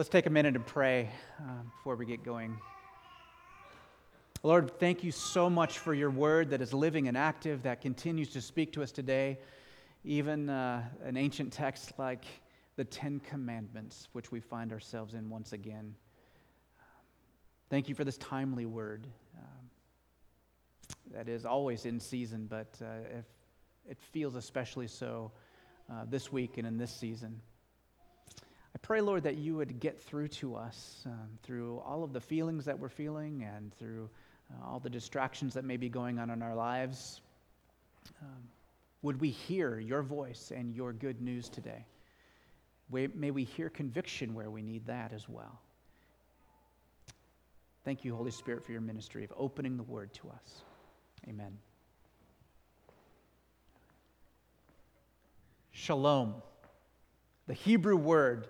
Let's 0.00 0.08
take 0.08 0.24
a 0.24 0.30
minute 0.30 0.56
and 0.56 0.66
pray 0.66 1.10
uh, 1.40 1.62
before 1.76 1.94
we 1.94 2.06
get 2.06 2.24
going. 2.24 2.56
Lord, 4.42 4.70
thank 4.78 5.04
you 5.04 5.12
so 5.12 5.50
much 5.50 5.76
for 5.76 5.92
your 5.92 6.08
word 6.08 6.48
that 6.48 6.62
is 6.62 6.72
living 6.72 7.06
and 7.06 7.18
active, 7.18 7.64
that 7.64 7.82
continues 7.82 8.30
to 8.30 8.40
speak 8.40 8.72
to 8.72 8.82
us 8.82 8.92
today. 8.92 9.38
Even 10.02 10.48
uh, 10.48 10.84
an 11.04 11.18
ancient 11.18 11.52
text 11.52 11.92
like 11.98 12.24
the 12.76 12.84
Ten 12.84 13.20
Commandments, 13.20 14.08
which 14.12 14.32
we 14.32 14.40
find 14.40 14.72
ourselves 14.72 15.12
in 15.12 15.28
once 15.28 15.52
again. 15.52 15.94
Thank 17.68 17.86
you 17.86 17.94
for 17.94 18.04
this 18.04 18.16
timely 18.16 18.64
word 18.64 19.06
um, 19.36 19.68
that 21.12 21.28
is 21.28 21.44
always 21.44 21.84
in 21.84 22.00
season, 22.00 22.46
but 22.48 22.74
uh, 22.80 23.18
it 23.86 23.98
feels 24.00 24.34
especially 24.34 24.88
so 24.88 25.30
uh, 25.92 26.06
this 26.08 26.32
week 26.32 26.56
and 26.56 26.66
in 26.66 26.78
this 26.78 26.90
season. 26.90 27.42
I 28.74 28.78
pray, 28.82 29.00
Lord, 29.00 29.24
that 29.24 29.36
you 29.36 29.56
would 29.56 29.80
get 29.80 30.00
through 30.00 30.28
to 30.28 30.54
us 30.54 31.02
um, 31.06 31.28
through 31.42 31.78
all 31.80 32.04
of 32.04 32.12
the 32.12 32.20
feelings 32.20 32.64
that 32.66 32.78
we're 32.78 32.88
feeling 32.88 33.42
and 33.42 33.74
through 33.78 34.08
uh, 34.50 34.66
all 34.66 34.80
the 34.80 34.90
distractions 34.90 35.54
that 35.54 35.64
may 35.64 35.76
be 35.76 35.88
going 35.88 36.18
on 36.18 36.30
in 36.30 36.42
our 36.42 36.54
lives. 36.54 37.20
Um, 38.22 38.42
would 39.02 39.20
we 39.20 39.30
hear 39.30 39.78
your 39.78 40.02
voice 40.02 40.52
and 40.54 40.74
your 40.74 40.92
good 40.92 41.20
news 41.20 41.48
today? 41.48 41.84
May 42.92 43.30
we 43.30 43.44
hear 43.44 43.70
conviction 43.70 44.34
where 44.34 44.50
we 44.50 44.62
need 44.62 44.86
that 44.86 45.12
as 45.12 45.28
well. 45.28 45.60
Thank 47.84 48.04
you, 48.04 48.14
Holy 48.14 48.32
Spirit, 48.32 48.64
for 48.64 48.72
your 48.72 48.80
ministry 48.80 49.24
of 49.24 49.32
opening 49.36 49.76
the 49.76 49.84
word 49.84 50.12
to 50.14 50.28
us. 50.28 50.62
Amen. 51.28 51.56
Shalom, 55.70 56.34
the 57.46 57.54
Hebrew 57.54 57.96
word 57.96 58.48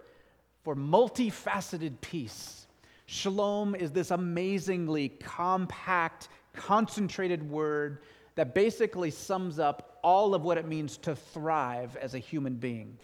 for 0.63 0.75
multifaceted 0.75 2.01
peace. 2.01 2.67
Shalom 3.07 3.75
is 3.75 3.93
this 3.93 4.11
amazingly 4.11 5.09
compact, 5.09 6.29
concentrated 6.53 7.49
word 7.49 8.03
that 8.37 8.55
basically 8.55 9.11
sums 9.11 9.59
up 9.59 9.99
all 10.03 10.35
of 10.35 10.43
what 10.43 10.59
it 10.59 10.67
means 10.67 10.97
to 10.99 11.17
thrive 11.17 11.97
as 11.97 12.15
a 12.15 12.19
human 12.19 12.55
being. 12.55 12.97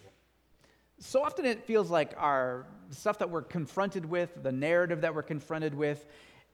So 0.99 1.23
often 1.23 1.45
it 1.45 1.63
feels 1.65 1.91
like 1.91 2.13
our 2.17 2.65
stuff 2.89 3.19
that 3.19 3.29
we're 3.29 3.43
confronted 3.43 4.05
with, 4.05 4.41
the 4.41 4.51
narrative 4.51 5.01
that 5.01 5.13
we're 5.13 5.21
confronted 5.21 5.75
with, 5.75 6.05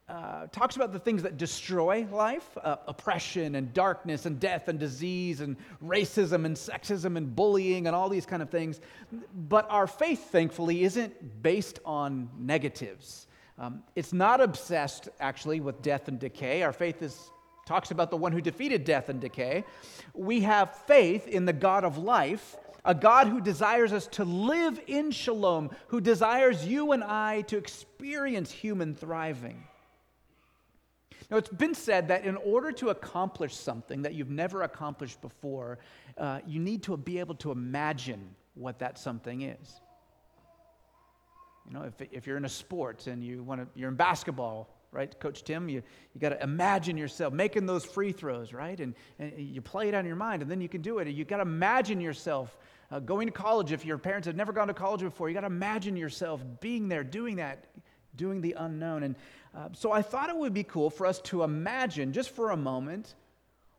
uh, 0.10 0.48
talks 0.48 0.76
about 0.76 0.92
the 0.92 1.00
things 1.00 1.24
that 1.24 1.38
destroy 1.38 2.06
life 2.12 2.58
uh, 2.62 2.76
oppression 2.88 3.56
and 3.56 3.74
darkness 3.74 4.26
and 4.26 4.40
death 4.40 4.68
and 4.68 4.78
disease 4.78 5.40
and 5.40 5.56
racism 5.84 6.46
and 6.46 6.56
sexism 6.56 7.16
and 7.16 7.36
bullying 7.36 7.88
and 7.88 7.96
all 7.96 8.10
these 8.10 8.26
kind 8.26 8.42
of 8.42 8.50
things. 8.50 8.82
But 9.48 9.66
our 9.70 9.88
faith, 9.88 10.30
thankfully, 10.30 10.84
isn't 10.84 11.42
based 11.42 11.80
on 11.86 12.30
negatives. 12.38 13.28
Um, 13.58 13.84
it's 13.96 14.12
not 14.12 14.42
obsessed, 14.42 15.08
actually, 15.20 15.62
with 15.62 15.82
death 15.82 16.08
and 16.10 16.20
decay. 16.20 16.64
Our 16.64 16.74
faith 16.74 17.02
is, 17.02 17.32
talks 17.66 17.92
about 17.92 18.10
the 18.10 18.18
one 18.18 18.34
who 18.34 18.42
defeated 18.42 18.84
death 18.84 19.08
and 19.08 19.22
decay. 19.22 19.64
We 20.14 20.42
have 20.42 20.76
faith 20.86 21.28
in 21.28 21.46
the 21.46 21.54
God 21.54 21.86
of 21.86 21.98
life 21.98 22.58
a 22.86 22.94
God 22.94 23.28
who 23.28 23.40
desires 23.40 23.94
us 23.94 24.08
to 24.08 24.26
live 24.26 24.78
in 24.88 25.12
shalom, 25.12 25.72
who 25.88 26.02
desires 26.02 26.68
you 26.68 26.92
and 26.92 27.02
I 27.02 27.44
to 27.44 27.58
experience 27.58 28.52
human 28.52 28.94
thriving. 28.94 29.64
Now, 31.34 31.40
it's 31.40 31.50
been 31.50 31.74
said 31.74 32.10
that 32.10 32.26
in 32.26 32.36
order 32.38 32.72
to 32.74 32.90
accomplish 32.90 33.56
something 33.56 34.04
that 34.04 34.14
you've 34.14 34.30
never 34.30 34.62
accomplished 34.62 35.20
before, 35.20 35.80
uh, 36.16 36.42
you 36.46 36.60
need 36.60 36.84
to 36.84 36.96
be 36.96 37.18
able 37.18 37.34
to 37.38 37.52
imagine 37.52 38.36
what 38.54 38.78
that 38.78 39.00
something 39.00 39.42
is. 39.42 39.82
You 41.68 41.74
know, 41.74 41.86
if, 41.86 42.08
if 42.12 42.28
you're 42.28 42.38
in 42.38 42.46
a 42.46 42.50
sport 42.50 43.08
and 43.08 43.24
you 43.24 43.42
want 43.42 43.62
to, 43.62 43.68
you're 43.74 43.90
in 43.90 43.96
basketball, 43.96 44.70
right, 44.92 45.20
Coach 45.20 45.44
Tim, 45.44 45.70
you, 45.70 45.82
you 46.14 46.22
got 46.22 46.30
to 46.30 46.44
imagine 46.44 46.98
yourself 46.98 47.34
making 47.34 47.66
those 47.66 47.84
free 47.84 48.12
throws, 48.12 48.54
right? 48.54 48.80
And, 48.80 48.94
and 49.18 49.34
you 49.36 49.60
play 49.60 49.88
it 49.88 49.96
on 49.96 50.06
your 50.06 50.16
mind, 50.16 50.44
and 50.44 50.52
then 50.52 50.62
you 50.62 50.70
can 50.70 50.84
do 50.84 51.00
it. 51.00 51.08
You 51.08 51.26
got 51.26 51.38
to 51.38 51.42
imagine 51.42 52.00
yourself 52.00 52.56
uh, 52.92 53.00
going 53.00 53.26
to 53.26 53.34
college. 53.34 53.72
If 53.72 53.86
your 53.86 53.98
parents 53.98 54.28
have 54.28 54.36
never 54.36 54.54
gone 54.54 54.68
to 54.68 54.74
college 54.76 55.02
before, 55.02 55.30
you 55.30 55.34
got 55.34 55.42
to 55.42 55.48
imagine 55.48 55.98
yourself 55.98 56.44
being 56.60 56.90
there, 56.90 57.04
doing 57.04 57.38
that, 57.38 57.66
doing 58.16 58.42
the 58.42 58.56
unknown. 58.58 59.04
And 59.04 59.16
uh, 59.56 59.70
so 59.74 59.92
I 59.92 60.02
thought 60.02 60.30
it 60.30 60.38
would 60.38 60.54
be 60.54 60.64
cool 60.64 60.90
for 60.90 61.06
us 61.06 61.20
to 61.22 61.44
imagine, 61.44 62.14
just 62.14 62.32
for 62.32 62.52
a 62.52 62.58
moment, 62.58 63.16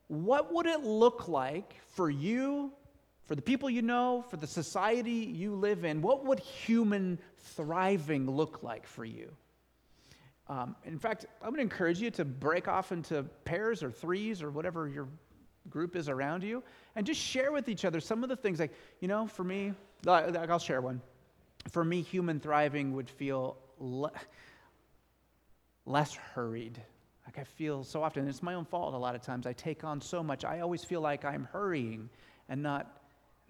what 0.09 0.53
would 0.53 0.67
it 0.67 0.85
look 0.85 1.29
like 1.29 1.75
for 1.95 2.11
you, 2.11 2.73
for 3.25 3.35
the 3.35 3.43
people 3.43 3.71
you 3.71 3.83
know, 3.83 4.25
for 4.31 4.37
the 4.37 4.47
society 4.47 5.11
you 5.11 5.55
live 5.55 5.85
in? 5.85 6.03
What 6.03 6.25
would 6.27 6.41
human 6.41 7.19
thriving 7.39 8.31
look 8.31 8.63
like 8.63 8.87
for 8.87 9.05
you? 9.05 9.31
Um, 10.47 10.77
in 10.85 10.99
fact, 10.99 11.25
I'm 11.41 11.49
going 11.49 11.57
to 11.57 11.63
encourage 11.63 12.01
you 12.01 12.11
to 12.13 12.25
break 12.25 12.69
off 12.69 12.93
into 12.93 13.23
pairs 13.45 13.83
or 13.83 13.91
threes 13.91 14.43
or 14.43 14.51
whatever 14.51 14.89
your 14.89 15.09
group 15.71 15.97
is 15.97 16.11
around 16.11 16.43
you 16.43 16.63
and 16.95 17.07
just 17.07 17.21
share 17.21 17.51
with 17.51 17.69
each 17.71 17.87
other 17.87 17.99
some 17.99 18.23
of 18.23 18.29
the 18.29 18.37
things 18.37 18.61
like, 18.61 18.73
you 19.01 19.09
know, 19.09 19.27
for 19.27 19.43
me, 19.43 19.73
I'll 20.07 20.59
share 20.59 20.83
one. 20.83 21.01
For 21.71 21.83
me, 21.83 22.03
human 22.03 22.41
thriving 22.41 22.93
would 22.93 23.09
feel. 23.09 23.57
Le- 23.79 24.13
less 25.87 26.15
hurried. 26.15 26.81
Like 27.27 27.39
I 27.39 27.45
feel 27.45 27.85
so 27.85 28.03
often, 28.03 28.29
it's 28.29 28.43
my 28.43 28.55
own 28.55 28.65
fault 28.65 28.95
a 28.95 28.99
lot 28.99 29.15
of 29.15 29.23
times. 29.23 29.47
I 29.47 29.53
take 29.53 29.85
on 29.85 30.01
so 30.01 30.23
much. 30.23 30.45
I 30.45 30.61
always 30.61 30.85
feel 30.85 31.01
like 31.01 31.25
I'm 31.25 31.49
hurrying 31.53 32.09
and 32.49 32.63
not, 32.63 33.01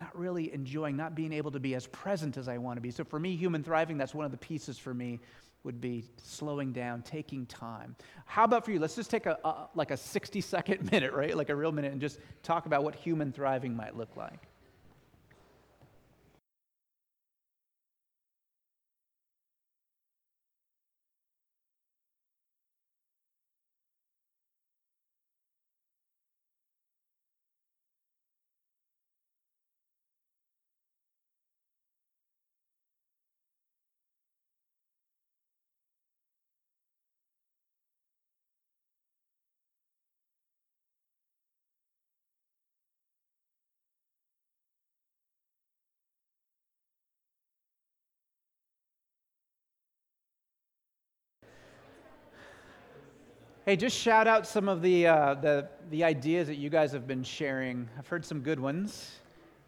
not 0.00 0.16
really 0.18 0.52
enjoying, 0.52 0.96
not 0.96 1.14
being 1.14 1.32
able 1.32 1.50
to 1.50 1.60
be 1.60 1.74
as 1.74 1.86
present 1.88 2.36
as 2.36 2.48
I 2.48 2.58
want 2.58 2.76
to 2.76 2.80
be. 2.80 2.90
So 2.90 3.04
for 3.04 3.18
me, 3.18 3.36
human 3.36 3.62
thriving, 3.62 3.98
that's 3.98 4.14
one 4.14 4.24
of 4.24 4.30
the 4.30 4.36
pieces 4.38 4.78
for 4.78 4.94
me 4.94 5.20
would 5.64 5.80
be 5.80 6.04
slowing 6.18 6.72
down, 6.72 7.02
taking 7.02 7.46
time. 7.46 7.96
How 8.26 8.44
about 8.44 8.64
for 8.64 8.70
you? 8.70 8.78
Let's 8.78 8.94
just 8.94 9.10
take 9.10 9.26
a, 9.26 9.38
a 9.44 9.68
like 9.74 9.90
a 9.90 9.96
60 9.96 10.40
second 10.40 10.90
minute, 10.92 11.12
right? 11.12 11.36
Like 11.36 11.48
a 11.48 11.56
real 11.56 11.72
minute 11.72 11.92
and 11.92 12.00
just 12.00 12.18
talk 12.42 12.66
about 12.66 12.84
what 12.84 12.94
human 12.94 13.32
thriving 13.32 13.74
might 13.74 13.96
look 13.96 14.16
like. 14.16 14.48
Hey, 53.66 53.76
just 53.76 53.96
shout 53.96 54.26
out 54.26 54.46
some 54.46 54.68
of 54.68 54.82
the, 54.82 55.06
uh, 55.06 55.34
the, 55.36 55.66
the 55.88 56.04
ideas 56.04 56.48
that 56.48 56.56
you 56.56 56.68
guys 56.68 56.92
have 56.92 57.06
been 57.06 57.22
sharing. 57.22 57.88
I've 57.98 58.06
heard 58.06 58.22
some 58.22 58.40
good 58.40 58.60
ones. 58.60 59.12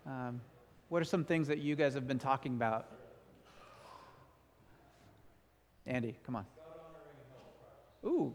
Um, 0.05 0.43
what 0.91 1.01
are 1.01 1.07
some 1.07 1.25
things 1.25 1.49
that 1.49 1.61
you 1.61 1.77
guys 1.77 1.95
have 1.95 2.07
been 2.07 2.19
talking 2.19 2.53
about? 2.53 2.89
Andy, 5.87 6.15
come 6.27 6.37
on. 6.37 6.45
Ooh, 8.05 8.35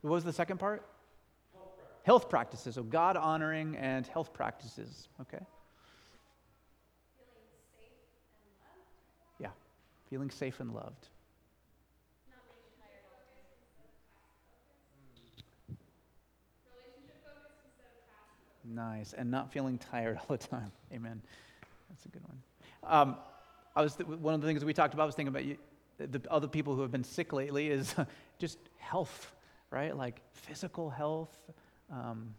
what 0.00 0.10
was 0.10 0.24
the 0.24 0.32
second 0.32 0.58
part? 0.58 0.84
Health 2.02 2.28
practices. 2.28 2.74
So 2.74 2.82
God 2.82 3.16
honoring 3.16 3.76
and 3.76 4.04
health 4.08 4.32
practices. 4.32 5.06
Okay. 5.20 5.38
Feeling 7.20 7.38
safe 7.78 7.92
and 8.34 8.58
loved. 8.58 9.38
Yeah, 9.38 9.50
feeling 10.10 10.30
safe 10.30 10.58
and 10.58 10.74
loved. 10.74 11.06
Nice. 18.74 19.12
And 19.12 19.30
not 19.30 19.52
feeling 19.52 19.78
tired 19.78 20.18
all 20.28 20.36
the 20.36 20.38
time. 20.38 20.72
Amen. 20.92 21.20
That's 21.90 22.04
a 22.06 22.08
good 22.08 22.22
one. 22.24 22.38
Um, 22.84 23.16
I 23.76 23.82
was 23.82 23.94
th- 23.94 24.08
one 24.08 24.34
of 24.34 24.40
the 24.40 24.46
things 24.46 24.64
we 24.64 24.74
talked 24.74 24.94
about 24.94 25.06
was 25.06 25.14
thinking 25.14 25.28
about 25.34 25.44
you, 25.44 25.56
the 25.98 26.20
other 26.30 26.48
people 26.48 26.74
who 26.74 26.82
have 26.82 26.90
been 26.90 27.04
sick 27.04 27.32
lately 27.32 27.68
is 27.68 27.94
just 28.38 28.58
health, 28.78 29.34
right? 29.70 29.96
Like 29.96 30.20
physical 30.32 30.90
health. 30.90 31.36
Um, 31.90 32.34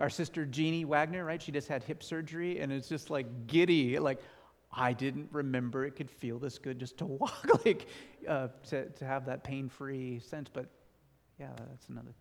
our 0.00 0.10
sister 0.10 0.44
Jeannie 0.44 0.84
Wagner, 0.84 1.24
right? 1.24 1.40
She 1.40 1.52
just 1.52 1.68
had 1.68 1.84
hip 1.84 2.02
surgery, 2.02 2.58
and 2.58 2.72
it's 2.72 2.88
just 2.88 3.10
like 3.10 3.46
giddy. 3.46 3.98
Like 3.98 4.20
I 4.72 4.92
didn't 4.92 5.28
remember 5.30 5.84
it 5.84 5.92
could 5.92 6.10
feel 6.10 6.38
this 6.38 6.58
good 6.58 6.80
just 6.80 6.98
to 6.98 7.06
walk, 7.20 7.46
like 7.64 7.86
uh, 8.26 8.48
to 8.70 8.88
to 8.90 9.04
have 9.04 9.26
that 9.26 9.44
pain-free 9.44 10.18
sense. 10.18 10.50
But 10.52 10.66
yeah, 11.38 11.50
that's 11.68 11.88
another 11.88 12.12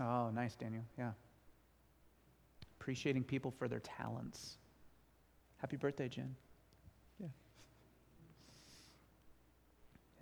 Oh, 0.00 0.30
nice, 0.30 0.54
Daniel. 0.54 0.84
Yeah. 0.96 1.10
Appreciating 2.80 3.24
people 3.24 3.50
for 3.50 3.68
their 3.68 3.80
talents. 3.80 4.56
Happy 5.58 5.76
birthday, 5.76 6.08
Jen. 6.08 6.34
Yeah. 7.20 7.28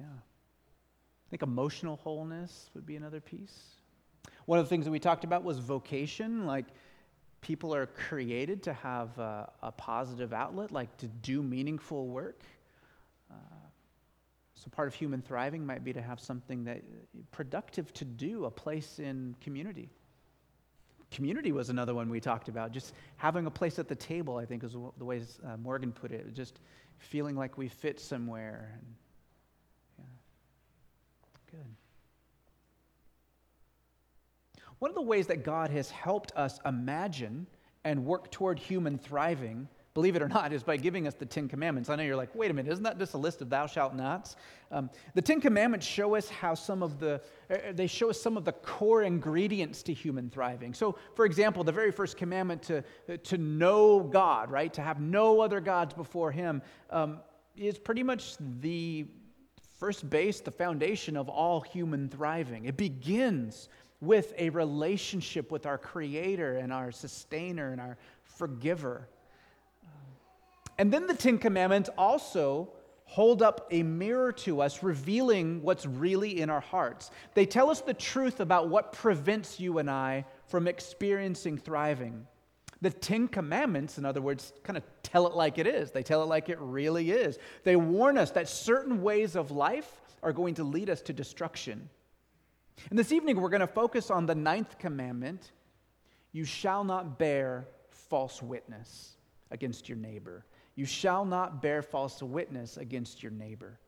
Yeah. 0.00 0.06
I 0.06 1.30
think 1.30 1.42
emotional 1.42 1.96
wholeness 1.96 2.70
would 2.74 2.86
be 2.86 2.96
another 2.96 3.20
piece. 3.20 3.76
One 4.46 4.58
of 4.58 4.64
the 4.64 4.68
things 4.68 4.84
that 4.84 4.90
we 4.90 4.98
talked 4.98 5.24
about 5.24 5.44
was 5.44 5.58
vocation. 5.58 6.46
Like, 6.46 6.66
people 7.40 7.74
are 7.74 7.86
created 7.86 8.62
to 8.64 8.72
have 8.72 9.16
a, 9.18 9.50
a 9.62 9.72
positive 9.72 10.32
outlet, 10.32 10.72
like 10.72 10.96
to 10.98 11.06
do 11.06 11.42
meaningful 11.42 12.06
work. 12.06 12.42
So, 14.66 14.70
part 14.74 14.88
of 14.88 14.94
human 14.94 15.22
thriving 15.22 15.64
might 15.64 15.84
be 15.84 15.92
to 15.92 16.02
have 16.02 16.18
something 16.18 16.64
that 16.64 16.82
productive 17.30 17.92
to 17.94 18.04
do, 18.04 18.46
a 18.46 18.50
place 18.50 18.98
in 18.98 19.36
community. 19.40 19.88
Community 21.12 21.52
was 21.52 21.70
another 21.70 21.94
one 21.94 22.10
we 22.10 22.18
talked 22.18 22.48
about. 22.48 22.72
Just 22.72 22.92
having 23.16 23.46
a 23.46 23.50
place 23.50 23.78
at 23.78 23.86
the 23.86 23.94
table, 23.94 24.38
I 24.38 24.44
think, 24.44 24.64
is 24.64 24.72
the 24.72 25.04
way 25.04 25.22
uh, 25.46 25.56
Morgan 25.58 25.92
put 25.92 26.10
it. 26.10 26.34
Just 26.34 26.58
feeling 26.98 27.36
like 27.36 27.56
we 27.56 27.68
fit 27.68 28.00
somewhere. 28.00 28.72
And, 28.74 28.86
yeah. 30.00 30.04
Good. 31.52 31.66
One 34.80 34.90
of 34.90 34.96
the 34.96 35.02
ways 35.02 35.28
that 35.28 35.44
God 35.44 35.70
has 35.70 35.92
helped 35.92 36.32
us 36.34 36.58
imagine 36.66 37.46
and 37.84 38.04
work 38.04 38.32
toward 38.32 38.58
human 38.58 38.98
thriving, 38.98 39.68
believe 39.96 40.14
it 40.14 40.20
or 40.20 40.28
not, 40.28 40.52
is 40.52 40.62
by 40.62 40.76
giving 40.76 41.06
us 41.06 41.14
the 41.14 41.24
Ten 41.24 41.48
Commandments. 41.48 41.88
I 41.88 41.96
know 41.96 42.02
you're 42.02 42.16
like, 42.16 42.34
wait 42.34 42.50
a 42.50 42.54
minute, 42.54 42.70
isn't 42.70 42.84
that 42.84 42.98
just 42.98 43.14
a 43.14 43.18
list 43.18 43.40
of 43.40 43.48
thou 43.48 43.66
shalt 43.66 43.94
nots? 43.94 44.36
Um, 44.70 44.90
the 45.14 45.22
Ten 45.22 45.40
Commandments 45.40 45.86
show 45.86 46.14
us 46.14 46.28
how 46.28 46.52
some 46.54 46.82
of 46.82 46.98
the, 46.98 47.22
uh, 47.50 47.72
they 47.72 47.86
show 47.86 48.10
us 48.10 48.20
some 48.20 48.36
of 48.36 48.44
the 48.44 48.52
core 48.52 49.04
ingredients 49.04 49.82
to 49.84 49.94
human 49.94 50.28
thriving. 50.28 50.74
So, 50.74 50.98
for 51.14 51.24
example, 51.24 51.64
the 51.64 51.72
very 51.72 51.90
first 51.90 52.18
commandment 52.18 52.62
to, 52.64 52.84
to 53.16 53.38
know 53.38 54.00
God, 54.00 54.50
right, 54.50 54.70
to 54.74 54.82
have 54.82 55.00
no 55.00 55.40
other 55.40 55.60
gods 55.60 55.94
before 55.94 56.30
Him, 56.30 56.60
um, 56.90 57.20
is 57.56 57.78
pretty 57.78 58.02
much 58.02 58.36
the 58.60 59.06
first 59.78 60.10
base, 60.10 60.40
the 60.40 60.50
foundation 60.50 61.16
of 61.16 61.30
all 61.30 61.62
human 61.62 62.10
thriving. 62.10 62.66
It 62.66 62.76
begins 62.76 63.70
with 64.02 64.34
a 64.36 64.50
relationship 64.50 65.50
with 65.50 65.64
our 65.64 65.78
Creator 65.78 66.58
and 66.58 66.70
our 66.70 66.92
Sustainer 66.92 67.72
and 67.72 67.80
our 67.80 67.96
Forgiver. 68.24 69.08
And 70.78 70.92
then 70.92 71.06
the 71.06 71.14
Ten 71.14 71.38
Commandments 71.38 71.90
also 71.96 72.70
hold 73.04 73.40
up 73.40 73.68
a 73.70 73.82
mirror 73.82 74.32
to 74.32 74.60
us, 74.60 74.82
revealing 74.82 75.62
what's 75.62 75.86
really 75.86 76.40
in 76.40 76.50
our 76.50 76.60
hearts. 76.60 77.10
They 77.34 77.46
tell 77.46 77.70
us 77.70 77.80
the 77.80 77.94
truth 77.94 78.40
about 78.40 78.68
what 78.68 78.92
prevents 78.92 79.60
you 79.60 79.78
and 79.78 79.88
I 79.88 80.24
from 80.48 80.66
experiencing 80.66 81.56
thriving. 81.56 82.26
The 82.82 82.90
Ten 82.90 83.28
Commandments, 83.28 83.96
in 83.96 84.04
other 84.04 84.20
words, 84.20 84.52
kind 84.64 84.76
of 84.76 84.82
tell 85.02 85.26
it 85.26 85.34
like 85.34 85.56
it 85.58 85.66
is. 85.66 85.92
They 85.92 86.02
tell 86.02 86.22
it 86.22 86.26
like 86.26 86.48
it 86.48 86.58
really 86.60 87.10
is. 87.10 87.38
They 87.64 87.76
warn 87.76 88.18
us 88.18 88.32
that 88.32 88.48
certain 88.48 89.02
ways 89.02 89.36
of 89.36 89.50
life 89.50 90.00
are 90.22 90.32
going 90.32 90.54
to 90.54 90.64
lead 90.64 90.90
us 90.90 91.00
to 91.02 91.12
destruction. 91.12 91.88
And 92.90 92.98
this 92.98 93.12
evening, 93.12 93.40
we're 93.40 93.48
going 93.48 93.60
to 93.60 93.66
focus 93.66 94.10
on 94.10 94.26
the 94.26 94.34
ninth 94.34 94.78
commandment 94.78 95.52
you 96.32 96.44
shall 96.44 96.84
not 96.84 97.18
bear 97.18 97.66
false 97.88 98.42
witness 98.42 99.16
against 99.50 99.88
your 99.88 99.96
neighbor. 99.96 100.44
You 100.76 100.84
shall 100.84 101.24
not 101.24 101.60
bear 101.60 101.82
false 101.82 102.22
witness 102.22 102.76
against 102.76 103.22
your 103.22 103.32
neighbor. 103.32 103.80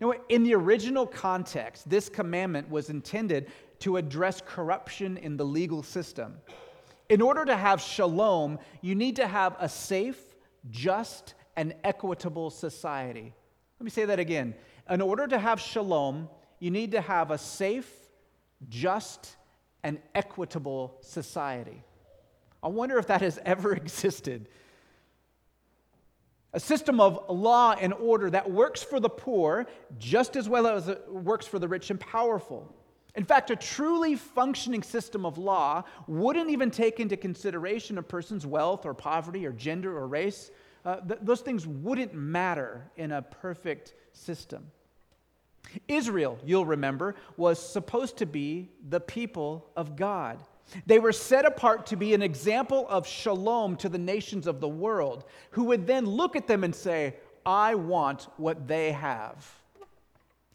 Now, 0.00 0.12
in 0.28 0.44
the 0.44 0.54
original 0.54 1.06
context, 1.06 1.90
this 1.90 2.08
commandment 2.08 2.70
was 2.70 2.88
intended 2.88 3.50
to 3.80 3.96
address 3.96 4.40
corruption 4.46 5.16
in 5.16 5.36
the 5.36 5.44
legal 5.44 5.82
system. 5.82 6.36
In 7.08 7.20
order 7.20 7.44
to 7.44 7.56
have 7.56 7.80
shalom, 7.80 8.58
you 8.80 8.94
need 8.94 9.16
to 9.16 9.26
have 9.26 9.56
a 9.58 9.68
safe, 9.68 10.20
just, 10.70 11.34
and 11.56 11.74
equitable 11.84 12.50
society. 12.50 13.34
Let 13.78 13.84
me 13.84 13.90
say 13.90 14.04
that 14.04 14.20
again. 14.20 14.54
In 14.88 15.00
order 15.00 15.26
to 15.26 15.38
have 15.38 15.60
shalom, 15.60 16.28
you 16.60 16.70
need 16.70 16.92
to 16.92 17.00
have 17.00 17.32
a 17.32 17.38
safe, 17.38 17.90
just, 18.68 19.36
and 19.82 19.98
equitable 20.14 20.96
society. 21.00 21.82
I 22.62 22.68
wonder 22.68 22.98
if 22.98 23.08
that 23.08 23.20
has 23.22 23.40
ever 23.44 23.72
existed. 23.74 24.48
A 26.54 26.60
system 26.60 27.00
of 27.00 27.30
law 27.30 27.74
and 27.80 27.94
order 27.94 28.28
that 28.30 28.50
works 28.50 28.82
for 28.82 29.00
the 29.00 29.08
poor 29.08 29.66
just 29.98 30.36
as 30.36 30.48
well 30.48 30.66
as 30.66 30.88
it 30.88 31.10
works 31.10 31.46
for 31.46 31.58
the 31.58 31.68
rich 31.68 31.90
and 31.90 31.98
powerful. 31.98 32.74
In 33.14 33.24
fact, 33.24 33.50
a 33.50 33.56
truly 33.56 34.16
functioning 34.16 34.82
system 34.82 35.26
of 35.26 35.38
law 35.38 35.84
wouldn't 36.06 36.50
even 36.50 36.70
take 36.70 37.00
into 37.00 37.16
consideration 37.16 37.98
a 37.98 38.02
person's 38.02 38.46
wealth 38.46 38.86
or 38.86 38.94
poverty 38.94 39.46
or 39.46 39.52
gender 39.52 39.96
or 39.96 40.06
race. 40.06 40.50
Uh, 40.84 40.96
th- 41.00 41.20
those 41.22 41.40
things 41.40 41.66
wouldn't 41.66 42.14
matter 42.14 42.90
in 42.96 43.12
a 43.12 43.22
perfect 43.22 43.94
system. 44.12 44.70
Israel, 45.88 46.38
you'll 46.44 46.66
remember, 46.66 47.14
was 47.36 47.58
supposed 47.58 48.18
to 48.18 48.26
be 48.26 48.70
the 48.88 49.00
people 49.00 49.70
of 49.76 49.96
God. 49.96 50.42
They 50.86 50.98
were 50.98 51.12
set 51.12 51.44
apart 51.44 51.86
to 51.86 51.96
be 51.96 52.14
an 52.14 52.22
example 52.22 52.86
of 52.88 53.06
shalom 53.06 53.76
to 53.76 53.88
the 53.88 53.98
nations 53.98 54.46
of 54.46 54.60
the 54.60 54.68
world, 54.68 55.24
who 55.50 55.64
would 55.64 55.86
then 55.86 56.06
look 56.06 56.36
at 56.36 56.46
them 56.46 56.64
and 56.64 56.74
say, 56.74 57.16
I 57.44 57.74
want 57.74 58.28
what 58.36 58.66
they 58.68 58.92
have. 58.92 59.46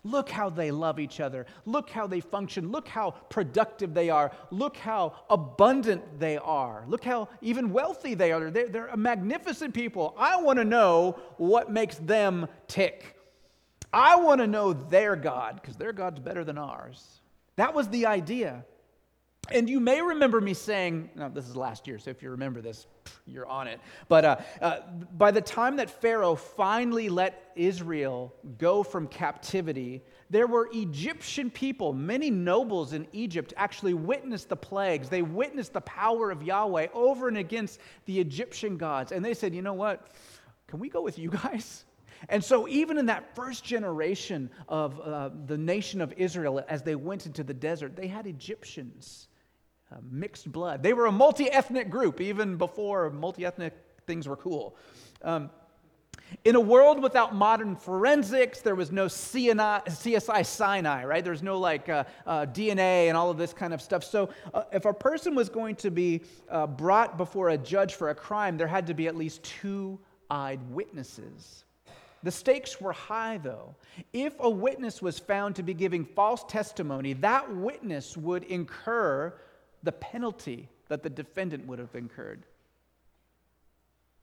Look 0.03 0.29
how 0.29 0.49
they 0.49 0.71
love 0.71 0.99
each 0.99 1.19
other. 1.19 1.45
Look 1.65 1.89
how 1.89 2.07
they 2.07 2.21
function. 2.21 2.71
Look 2.71 2.87
how 2.87 3.11
productive 3.29 3.93
they 3.93 4.09
are. 4.09 4.31
Look 4.51 4.77
how 4.77 5.15
abundant 5.29 6.19
they 6.19 6.37
are. 6.37 6.85
Look 6.87 7.03
how 7.03 7.27
even 7.41 7.73
wealthy 7.73 8.13
they 8.13 8.31
are. 8.31 8.49
They're, 8.49 8.69
they're 8.69 8.87
a 8.87 8.97
magnificent 8.97 9.73
people. 9.73 10.15
I 10.17 10.41
want 10.41 10.59
to 10.59 10.65
know 10.65 11.19
what 11.35 11.71
makes 11.71 11.97
them 11.97 12.47
tick. 12.67 13.17
I 13.91 14.15
want 14.15 14.39
to 14.39 14.47
know 14.47 14.71
their 14.71 15.15
God 15.17 15.59
because 15.61 15.75
their 15.75 15.93
God's 15.93 16.19
better 16.19 16.45
than 16.45 16.57
ours. 16.57 17.21
That 17.57 17.73
was 17.73 17.89
the 17.89 18.05
idea. 18.05 18.63
And 19.51 19.69
you 19.69 19.79
may 19.79 20.01
remember 20.01 20.41
me 20.41 20.53
saying, 20.53 21.09
no, 21.15 21.29
this 21.29 21.47
is 21.47 21.55
last 21.55 21.87
year, 21.87 21.99
so 21.99 22.09
if 22.09 22.21
you 22.21 22.29
remember 22.31 22.61
this, 22.61 22.87
you're 23.25 23.47
on 23.47 23.67
it. 23.67 23.79
But 24.07 24.25
uh, 24.25 24.35
uh, 24.61 24.79
by 25.17 25.31
the 25.31 25.41
time 25.41 25.77
that 25.77 25.89
Pharaoh 25.89 26.35
finally 26.35 27.09
let 27.09 27.51
Israel 27.55 28.33
go 28.57 28.83
from 28.83 29.07
captivity, 29.07 30.03
there 30.29 30.47
were 30.47 30.69
Egyptian 30.73 31.49
people, 31.49 31.93
many 31.93 32.29
nobles 32.29 32.93
in 32.93 33.07
Egypt 33.13 33.53
actually 33.57 33.93
witnessed 33.93 34.49
the 34.49 34.57
plagues. 34.57 35.09
They 35.09 35.21
witnessed 35.21 35.73
the 35.73 35.81
power 35.81 36.31
of 36.31 36.43
Yahweh 36.43 36.87
over 36.93 37.27
and 37.27 37.37
against 37.37 37.79
the 38.05 38.19
Egyptian 38.19 38.77
gods. 38.77 39.11
And 39.11 39.23
they 39.23 39.33
said, 39.33 39.55
you 39.55 39.61
know 39.61 39.73
what? 39.73 40.11
Can 40.67 40.79
we 40.79 40.89
go 40.89 41.01
with 41.01 41.17
you 41.17 41.29
guys? 41.43 41.85
And 42.29 42.43
so, 42.43 42.67
even 42.67 42.97
in 42.97 43.05
that 43.05 43.35
first 43.35 43.63
generation 43.63 44.49
of 44.67 44.99
uh, 44.99 45.29
the 45.45 45.57
nation 45.57 46.01
of 46.01 46.13
Israel, 46.17 46.63
as 46.67 46.81
they 46.81 46.95
went 46.95 47.25
into 47.25 47.43
the 47.43 47.53
desert, 47.53 47.95
they 47.95 48.07
had 48.07 48.25
Egyptians, 48.25 49.27
uh, 49.91 49.95
mixed 50.09 50.51
blood. 50.51 50.83
They 50.83 50.93
were 50.93 51.05
a 51.05 51.11
multi 51.11 51.49
ethnic 51.49 51.89
group, 51.89 52.21
even 52.21 52.57
before 52.57 53.09
multi 53.09 53.45
ethnic 53.45 53.73
things 54.05 54.27
were 54.27 54.35
cool. 54.35 54.75
Um, 55.21 55.49
in 56.43 56.55
a 56.55 56.59
world 56.59 57.01
without 57.01 57.33
modern 57.33 57.75
forensics, 57.75 58.61
there 58.61 58.75
was 58.75 58.91
no 58.91 59.05
CSI 59.05 60.45
Sinai, 60.45 61.05
right? 61.05 61.23
There's 61.23 61.43
no 61.43 61.57
like 61.57 61.87
uh, 61.87 62.03
uh, 62.25 62.45
DNA 62.47 63.07
and 63.07 63.15
all 63.15 63.29
of 63.29 63.37
this 63.37 63.53
kind 63.53 63.73
of 63.73 63.81
stuff. 63.81 64.03
So, 64.03 64.29
uh, 64.53 64.63
if 64.71 64.85
a 64.85 64.93
person 64.93 65.35
was 65.35 65.47
going 65.49 65.75
to 65.77 65.91
be 65.91 66.21
uh, 66.49 66.67
brought 66.67 67.17
before 67.17 67.49
a 67.49 67.57
judge 67.57 67.95
for 67.95 68.09
a 68.09 68.15
crime, 68.15 68.57
there 68.57 68.67
had 68.67 68.87
to 68.87 68.93
be 68.93 69.07
at 69.07 69.15
least 69.15 69.43
two 69.43 69.99
eyed 70.29 70.59
witnesses. 70.69 71.63
The 72.23 72.31
stakes 72.31 72.81
were 72.81 72.93
high, 72.93 73.37
though. 73.37 73.75
If 74.11 74.33
a 74.39 74.49
witness 74.49 75.01
was 75.01 75.19
found 75.19 75.55
to 75.55 75.63
be 75.63 75.73
giving 75.73 76.03
false 76.03 76.43
testimony, 76.45 77.13
that 77.13 77.55
witness 77.55 78.17
would 78.17 78.43
incur 78.43 79.33
the 79.87 79.91
penalty 79.93 80.67
that 80.89 81.01
the 81.01 81.09
defendant 81.09 81.65
would 81.65 81.79
have 81.79 81.95
incurred. 81.95 82.45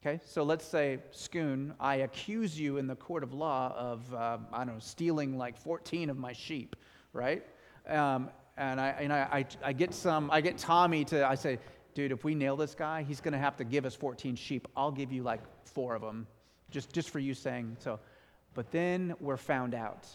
Okay, 0.03 0.21
so 0.23 0.43
let's 0.43 0.67
say, 0.67 0.99
Schoon, 1.11 1.73
I 1.81 1.95
accuse 1.97 2.61
you 2.61 2.77
in 2.77 2.87
the 2.87 2.97
court 2.97 3.23
of 3.23 3.33
law 3.33 3.75
of, 3.75 4.13
uh, 4.13 4.37
I 4.53 4.59
don't 4.67 4.75
know, 4.75 4.79
stealing 4.79 5.39
like 5.39 5.57
14 5.57 6.11
of 6.11 6.19
my 6.19 6.35
sheep, 6.35 6.77
right? 7.15 7.43
Um, 7.89 8.29
and 8.59 8.79
I, 8.79 8.89
and 8.89 9.11
I, 9.11 9.21
I, 9.33 9.47
I, 9.71 9.73
get 9.73 9.95
some, 9.95 10.31
I 10.31 10.43
get 10.43 10.59
Tommy 10.59 11.03
to, 11.07 11.27
I 11.27 11.35
say, 11.35 11.59
dude, 11.95 12.13
if 12.13 12.25
we 12.25 12.35
nail 12.35 12.57
this 12.57 12.75
guy, 12.75 13.03
he's 13.03 13.23
going 13.23 13.33
to 13.33 13.39
have 13.39 13.57
to 13.57 13.65
give 13.65 13.87
us 13.87 13.95
14 13.95 14.37
sheep. 14.37 14.69
I'll 14.77 14.93
give 14.93 15.11
you 15.13 15.23
like 15.23 15.41
four 15.65 15.95
of 15.95 16.03
them 16.03 16.27
just, 16.71 16.93
just 16.93 17.09
for 17.09 17.21
you 17.21 17.33
saying 17.33 17.79
so. 17.81 17.99
But 18.53 18.71
then 18.71 19.15
we're 19.19 19.39
found 19.39 19.75
out. 19.75 20.07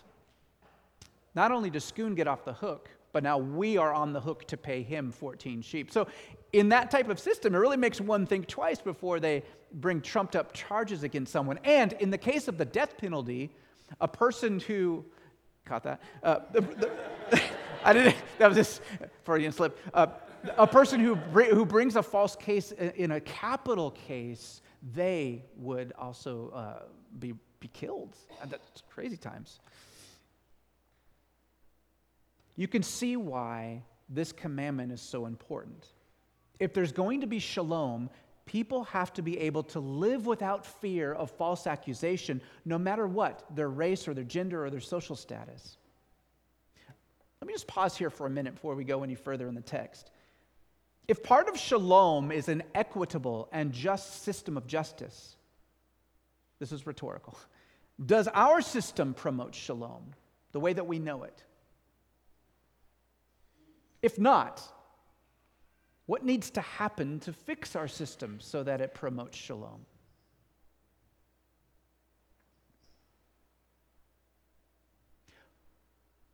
Not 1.33 1.51
only 1.51 1.71
does 1.71 1.91
Schoon 1.91 2.15
get 2.15 2.27
off 2.27 2.45
the 2.45 2.53
hook, 2.53 2.91
but 3.11 3.23
now 3.23 3.37
we 3.37 3.77
are 3.77 3.93
on 3.93 4.13
the 4.13 4.21
hook 4.21 4.45
to 4.47 4.57
pay 4.57 4.83
him 4.83 5.11
14 5.11 5.61
sheep. 5.61 5.91
So, 5.91 6.07
in 6.51 6.69
that 6.69 6.89
type 6.89 7.09
of 7.09 7.19
system, 7.19 7.53
it 7.53 7.59
really 7.59 7.77
makes 7.77 8.01
one 8.01 8.25
think 8.25 8.47
twice 8.47 8.81
before 8.81 9.19
they 9.19 9.43
bring 9.71 10.01
trumped 10.01 10.35
up 10.35 10.51
charges 10.51 11.03
against 11.03 11.31
someone. 11.31 11.59
And 11.63 11.93
in 11.93 12.09
the 12.09 12.17
case 12.17 12.47
of 12.47 12.57
the 12.57 12.65
death 12.65 12.97
penalty, 12.97 13.51
a 14.01 14.07
person 14.07 14.59
who 14.59 15.05
caught 15.65 15.83
that, 15.83 16.01
uh, 16.23 16.39
the, 16.51 16.61
the, 16.61 17.41
I 17.83 17.93
didn't, 17.93 18.15
that 18.39 18.47
was 18.47 18.57
just 18.57 18.81
Freudian 19.23 19.51
slip. 19.51 19.77
Uh, 19.93 20.07
a 20.57 20.65
person 20.65 20.99
who, 20.99 21.15
who 21.15 21.65
brings 21.65 21.95
a 21.95 22.03
false 22.03 22.35
case 22.35 22.71
in 22.71 23.11
a 23.11 23.19
capital 23.19 23.91
case 23.91 24.61
they 24.93 25.43
would 25.57 25.93
also 25.97 26.51
uh, 26.55 26.83
be, 27.19 27.33
be 27.59 27.67
killed. 27.73 28.15
That's 28.47 28.83
crazy 28.89 29.17
times. 29.17 29.59
You 32.59 32.67
can 32.67 32.83
see 32.83 33.15
why 33.15 33.83
this 34.09 34.33
commandment 34.33 34.91
is 34.91 34.99
so 34.99 35.27
important. 35.27 35.87
If 36.59 36.73
there's 36.73 36.91
going 36.91 37.21
to 37.21 37.25
be 37.27 37.39
shalom, 37.39 38.09
people 38.45 38.83
have 38.83 39.13
to 39.13 39.21
be 39.21 39.39
able 39.39 39.63
to 39.63 39.79
live 39.79 40.25
without 40.25 40.65
fear 40.65 41.13
of 41.13 41.31
false 41.31 41.67
accusation, 41.67 42.41
no 42.65 42.77
matter 42.77 43.07
what 43.07 43.45
their 43.55 43.69
race 43.69 44.09
or 44.09 44.13
their 44.13 44.25
gender 44.25 44.65
or 44.65 44.69
their 44.69 44.81
social 44.81 45.15
status. 45.15 45.77
Let 47.39 47.47
me 47.47 47.53
just 47.53 47.65
pause 47.65 47.95
here 47.95 48.09
for 48.09 48.27
a 48.27 48.29
minute 48.29 48.55
before 48.55 48.75
we 48.75 48.83
go 48.83 49.03
any 49.03 49.15
further 49.15 49.47
in 49.47 49.55
the 49.55 49.61
text. 49.61 50.11
If 51.07 51.23
part 51.23 51.47
of 51.47 51.57
shalom 51.57 52.29
is 52.29 52.49
an 52.49 52.63
equitable 52.75 53.47
and 53.53 53.71
just 53.71 54.23
system 54.23 54.57
of 54.57 54.67
justice, 54.67 55.37
this 56.59 56.73
is 56.73 56.85
rhetorical. 56.85 57.39
Does 58.05 58.27
our 58.27 58.59
system 58.59 59.13
promote 59.13 59.55
shalom 59.55 60.03
the 60.51 60.59
way 60.59 60.73
that 60.73 60.87
we 60.87 60.99
know 60.99 61.23
it? 61.23 61.45
If 64.01 64.17
not, 64.17 64.61
what 66.05 66.23
needs 66.23 66.49
to 66.51 66.61
happen 66.61 67.19
to 67.21 67.33
fix 67.33 67.75
our 67.75 67.87
system 67.87 68.39
so 68.39 68.63
that 68.63 68.81
it 68.81 68.93
promotes 68.93 69.37
shalom? 69.37 69.85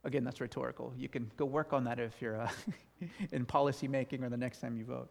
Again, 0.03 0.23
that's 0.23 0.39
rhetorical. 0.39 0.93
You 0.95 1.09
can 1.09 1.31
go 1.35 1.45
work 1.45 1.73
on 1.73 1.83
that 1.85 1.99
if 1.99 2.21
you're 2.21 2.39
uh, 2.39 2.49
in 3.31 3.43
policy 3.43 3.87
making 3.87 4.23
or 4.23 4.29
the 4.29 4.37
next 4.37 4.59
time 4.59 4.77
you 4.77 4.85
vote. 4.85 5.09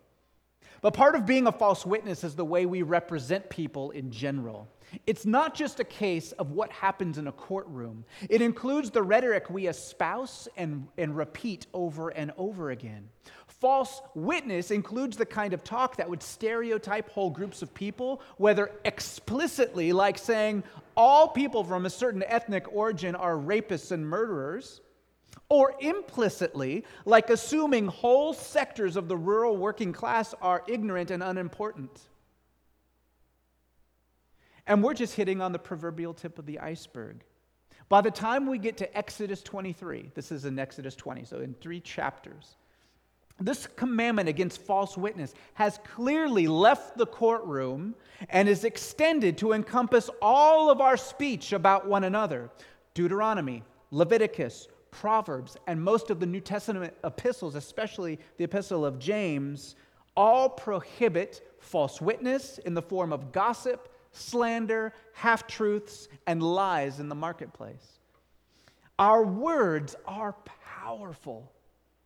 But 0.81 0.95
part 0.95 1.15
of 1.15 1.27
being 1.27 1.47
a 1.47 1.53
false 1.53 1.87
witness 1.87 2.25
is 2.25 2.35
the 2.35 2.45
way 2.45 2.67
we 2.67 2.83
represent 2.83 3.49
people 3.49 3.91
in 3.91 4.11
general. 4.11 4.69
It's 5.07 5.27
not 5.27 5.55
just 5.55 5.81
a 5.81 5.85
case 5.85 6.33
of 6.33 6.53
what 6.53 6.71
happens 6.71 7.19
in 7.19 7.27
a 7.27 7.33
courtroom, 7.33 8.05
it 8.29 8.41
includes 8.41 8.91
the 8.91 9.03
rhetoric 9.03 9.51
we 9.51 9.67
espouse 9.67 10.49
and, 10.57 10.87
and 10.99 11.17
repeat 11.17 11.67
over 11.75 12.11
and 12.11 12.33
over 12.37 12.71
again. 12.71 13.09
False 13.47 14.03
witness 14.15 14.71
includes 14.71 15.17
the 15.17 15.25
kind 15.25 15.55
of 15.55 15.65
talk 15.65 15.97
that 15.97 16.09
would 16.09 16.23
stereotype 16.23 17.09
whole 17.11 17.31
groups 17.31 17.63
of 17.63 17.73
people, 17.73 18.21
whether 18.37 18.71
explicitly, 18.85 19.93
like 19.93 20.19
saying 20.19 20.63
all 20.97 21.29
people 21.29 21.65
from 21.65 21.87
a 21.87 21.91
certain 21.91 22.23
ethnic 22.25 22.71
origin 22.73 23.15
are 23.15 23.37
rapists 23.37 23.91
and 23.91 24.07
murderers, 24.07 24.81
or 25.49 25.75
implicitly, 25.81 26.85
like 27.05 27.31
assuming 27.31 27.87
whole 27.87 28.33
sectors 28.33 28.97
of 28.97 29.09
the 29.09 29.17
rural 29.17 29.57
working 29.57 29.93
class 29.93 30.35
are 30.41 30.63
ignorant 30.67 31.11
and 31.11 31.23
unimportant. 31.23 32.01
And 34.67 34.83
we're 34.83 34.95
just 34.95 35.15
hitting 35.15 35.41
on 35.41 35.53
the 35.53 35.59
proverbial 35.59 36.15
tip 36.15 36.39
of 36.39 36.47
the 36.47 36.59
iceberg. 36.59 37.23
By 37.89 38.01
the 38.01 38.11
time 38.11 38.47
we 38.47 38.59
get 38.59 38.79
to 38.79 38.97
Exodus 38.97 39.43
23, 39.43 40.11
this 40.15 40.33
is 40.33 40.47
in 40.47 40.59
Exodus 40.59 40.97
20, 40.97 41.25
so 41.25 41.41
in 41.41 41.55
three 41.61 41.81
chapters, 41.81 42.57
this 43.41 43.67
commandment 43.67 44.29
against 44.29 44.61
false 44.63 44.97
witness 44.97 45.35
has 45.55 45.79
clearly 45.85 46.47
left 46.47 46.97
the 46.97 47.07
courtroom 47.07 47.95
and 48.31 48.49
is 48.49 48.65
extended 48.65 49.37
to 49.39 49.53
encompass 49.53 50.09
all 50.23 50.71
of 50.71 50.81
our 50.81 50.97
speech 50.97 51.53
about 51.53 51.87
one 51.87 52.05
another. 52.05 52.49
Deuteronomy, 52.95 53.65
Leviticus, 53.91 54.69
Proverbs, 55.01 55.57
and 55.67 55.83
most 55.83 56.11
of 56.11 56.21
the 56.21 56.27
New 56.27 56.41
Testament 56.41 56.95
epistles, 57.03 57.57
especially 57.57 58.19
the 58.37 58.45
epistle 58.45 58.87
of 58.87 58.99
James, 58.99 59.75
all 60.17 60.49
prohibit 60.49 61.57
false 61.59 62.01
witness 62.01 62.59
in 62.59 62.75
the 62.75 62.83
form 62.83 63.13
of 63.13 63.33
gossip, 63.33 63.93
slander, 64.13 64.95
half 65.13 65.47
truths, 65.47 66.09
and 66.27 66.43
lies 66.43 67.01
in 67.01 67.09
the 67.09 67.15
marketplace. 67.15 67.99
Our 68.99 69.25
words 69.25 69.97
are 70.07 70.37
powerful, 70.85 71.51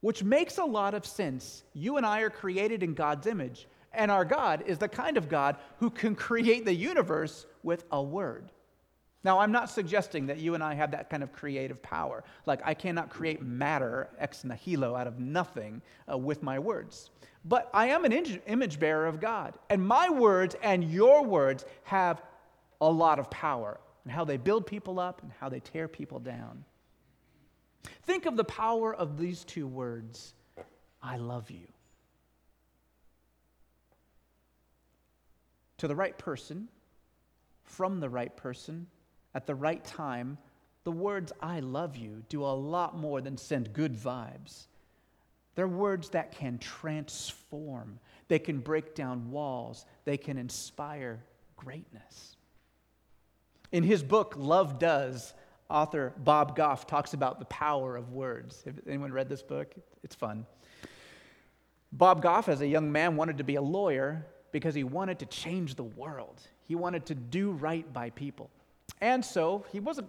which 0.00 0.24
makes 0.24 0.56
a 0.56 0.64
lot 0.64 0.94
of 0.94 1.04
sense. 1.04 1.64
You 1.74 1.98
and 1.98 2.06
I 2.06 2.20
are 2.20 2.30
created 2.30 2.82
in 2.82 2.94
God's 2.94 3.26
image, 3.26 3.68
and 3.92 4.10
our 4.10 4.24
God 4.24 4.64
is 4.66 4.78
the 4.78 4.88
kind 4.88 5.18
of 5.18 5.28
God 5.28 5.56
who 5.78 5.90
can 5.90 6.14
create 6.14 6.64
the 6.64 6.74
universe 6.74 7.44
with 7.62 7.84
a 7.92 8.02
word. 8.02 8.50
Now, 9.24 9.40
I'm 9.40 9.50
not 9.50 9.68
suggesting 9.68 10.26
that 10.26 10.38
you 10.38 10.54
and 10.54 10.62
I 10.62 10.74
have 10.74 10.92
that 10.92 11.10
kind 11.10 11.22
of 11.22 11.32
creative 11.32 11.82
power. 11.82 12.22
Like, 12.46 12.60
I 12.64 12.72
cannot 12.72 13.10
create 13.10 13.42
matter 13.42 14.08
ex 14.18 14.44
nihilo 14.44 14.94
out 14.94 15.06
of 15.06 15.18
nothing 15.18 15.82
uh, 16.10 16.16
with 16.16 16.42
my 16.42 16.58
words. 16.58 17.10
But 17.44 17.68
I 17.74 17.88
am 17.88 18.04
an 18.04 18.12
image 18.12 18.78
bearer 18.78 19.06
of 19.06 19.20
God. 19.20 19.54
And 19.70 19.86
my 19.86 20.08
words 20.08 20.54
and 20.62 20.84
your 20.84 21.24
words 21.24 21.64
have 21.84 22.22
a 22.80 22.90
lot 22.90 23.18
of 23.18 23.28
power 23.30 23.80
in 24.04 24.10
how 24.10 24.24
they 24.24 24.36
build 24.36 24.66
people 24.66 25.00
up 25.00 25.22
and 25.22 25.32
how 25.40 25.48
they 25.48 25.60
tear 25.60 25.88
people 25.88 26.20
down. 26.20 26.64
Think 28.04 28.26
of 28.26 28.36
the 28.36 28.44
power 28.44 28.94
of 28.94 29.18
these 29.18 29.44
two 29.44 29.66
words 29.66 30.34
I 31.02 31.16
love 31.16 31.50
you. 31.50 31.66
To 35.78 35.88
the 35.88 35.94
right 35.94 36.16
person, 36.18 36.68
from 37.64 38.00
the 38.00 38.08
right 38.08 38.36
person, 38.36 38.86
at 39.34 39.46
the 39.46 39.54
right 39.54 39.84
time, 39.84 40.38
the 40.84 40.92
words 40.92 41.32
I 41.40 41.60
love 41.60 41.96
you 41.96 42.22
do 42.28 42.44
a 42.44 42.54
lot 42.54 42.96
more 42.96 43.20
than 43.20 43.36
send 43.36 43.72
good 43.72 43.94
vibes. 43.94 44.66
They're 45.54 45.68
words 45.68 46.10
that 46.10 46.32
can 46.32 46.58
transform, 46.58 47.98
they 48.28 48.38
can 48.38 48.60
break 48.60 48.94
down 48.94 49.30
walls, 49.30 49.86
they 50.04 50.16
can 50.16 50.38
inspire 50.38 51.22
greatness. 51.56 52.36
In 53.72 53.82
his 53.82 54.02
book, 54.02 54.34
Love 54.36 54.78
Does, 54.78 55.34
author 55.68 56.14
Bob 56.16 56.56
Goff 56.56 56.86
talks 56.86 57.12
about 57.12 57.38
the 57.38 57.44
power 57.46 57.96
of 57.96 58.12
words. 58.12 58.62
Have 58.64 58.80
anyone 58.86 59.12
read 59.12 59.28
this 59.28 59.42
book? 59.42 59.74
It's 60.02 60.14
fun. 60.14 60.46
Bob 61.92 62.22
Goff, 62.22 62.48
as 62.48 62.60
a 62.60 62.66
young 62.66 62.90
man, 62.90 63.16
wanted 63.16 63.38
to 63.38 63.44
be 63.44 63.56
a 63.56 63.62
lawyer 63.62 64.26
because 64.52 64.74
he 64.74 64.84
wanted 64.84 65.18
to 65.18 65.26
change 65.26 65.74
the 65.74 65.82
world. 65.82 66.40
He 66.66 66.74
wanted 66.74 67.06
to 67.06 67.14
do 67.14 67.50
right 67.50 67.90
by 67.92 68.10
people. 68.10 68.50
And 69.00 69.24
so 69.24 69.64
he 69.70 69.80
wasn't 69.80 70.08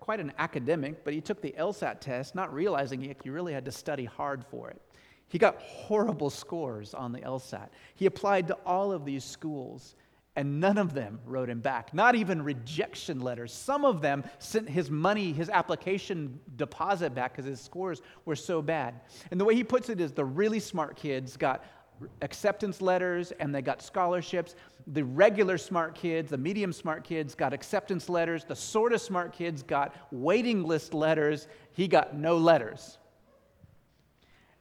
quite 0.00 0.20
an 0.20 0.32
academic, 0.38 1.04
but 1.04 1.14
he 1.14 1.20
took 1.20 1.40
the 1.40 1.54
LSAT 1.58 2.00
test, 2.00 2.34
not 2.34 2.52
realizing 2.52 3.00
he 3.00 3.30
really 3.30 3.52
had 3.52 3.64
to 3.64 3.72
study 3.72 4.04
hard 4.04 4.44
for 4.44 4.70
it. 4.70 4.80
He 5.28 5.38
got 5.38 5.60
horrible 5.60 6.30
scores 6.30 6.94
on 6.94 7.12
the 7.12 7.20
LSAT. 7.20 7.68
He 7.94 8.06
applied 8.06 8.46
to 8.48 8.54
all 8.64 8.92
of 8.92 9.04
these 9.04 9.24
schools, 9.24 9.96
and 10.36 10.60
none 10.60 10.76
of 10.76 10.92
them 10.92 11.18
wrote 11.24 11.48
him 11.48 11.60
back, 11.60 11.94
not 11.94 12.14
even 12.14 12.42
rejection 12.42 13.20
letters. 13.20 13.52
Some 13.52 13.84
of 13.84 14.02
them 14.02 14.22
sent 14.38 14.68
his 14.68 14.90
money, 14.90 15.32
his 15.32 15.48
application 15.48 16.38
deposit 16.56 17.14
back 17.14 17.32
because 17.32 17.46
his 17.46 17.60
scores 17.60 18.02
were 18.26 18.36
so 18.36 18.60
bad. 18.60 19.00
And 19.30 19.40
the 19.40 19.44
way 19.44 19.54
he 19.54 19.64
puts 19.64 19.88
it 19.88 19.98
is 19.98 20.12
the 20.12 20.26
really 20.26 20.60
smart 20.60 20.94
kids 20.94 21.36
got 21.36 21.64
acceptance 22.22 22.80
letters 22.80 23.32
and 23.32 23.54
they 23.54 23.62
got 23.62 23.82
scholarships. 23.82 24.54
The 24.88 25.04
regular 25.04 25.58
smart 25.58 25.94
kids, 25.94 26.30
the 26.30 26.38
medium 26.38 26.72
smart 26.72 27.04
kids 27.04 27.34
got 27.34 27.52
acceptance 27.52 28.08
letters. 28.08 28.44
The 28.44 28.56
sort 28.56 28.92
of 28.92 29.00
smart 29.00 29.32
kids 29.32 29.62
got 29.62 29.94
waiting 30.10 30.64
list 30.64 30.94
letters. 30.94 31.48
He 31.72 31.88
got 31.88 32.16
no 32.16 32.36
letters. 32.36 32.98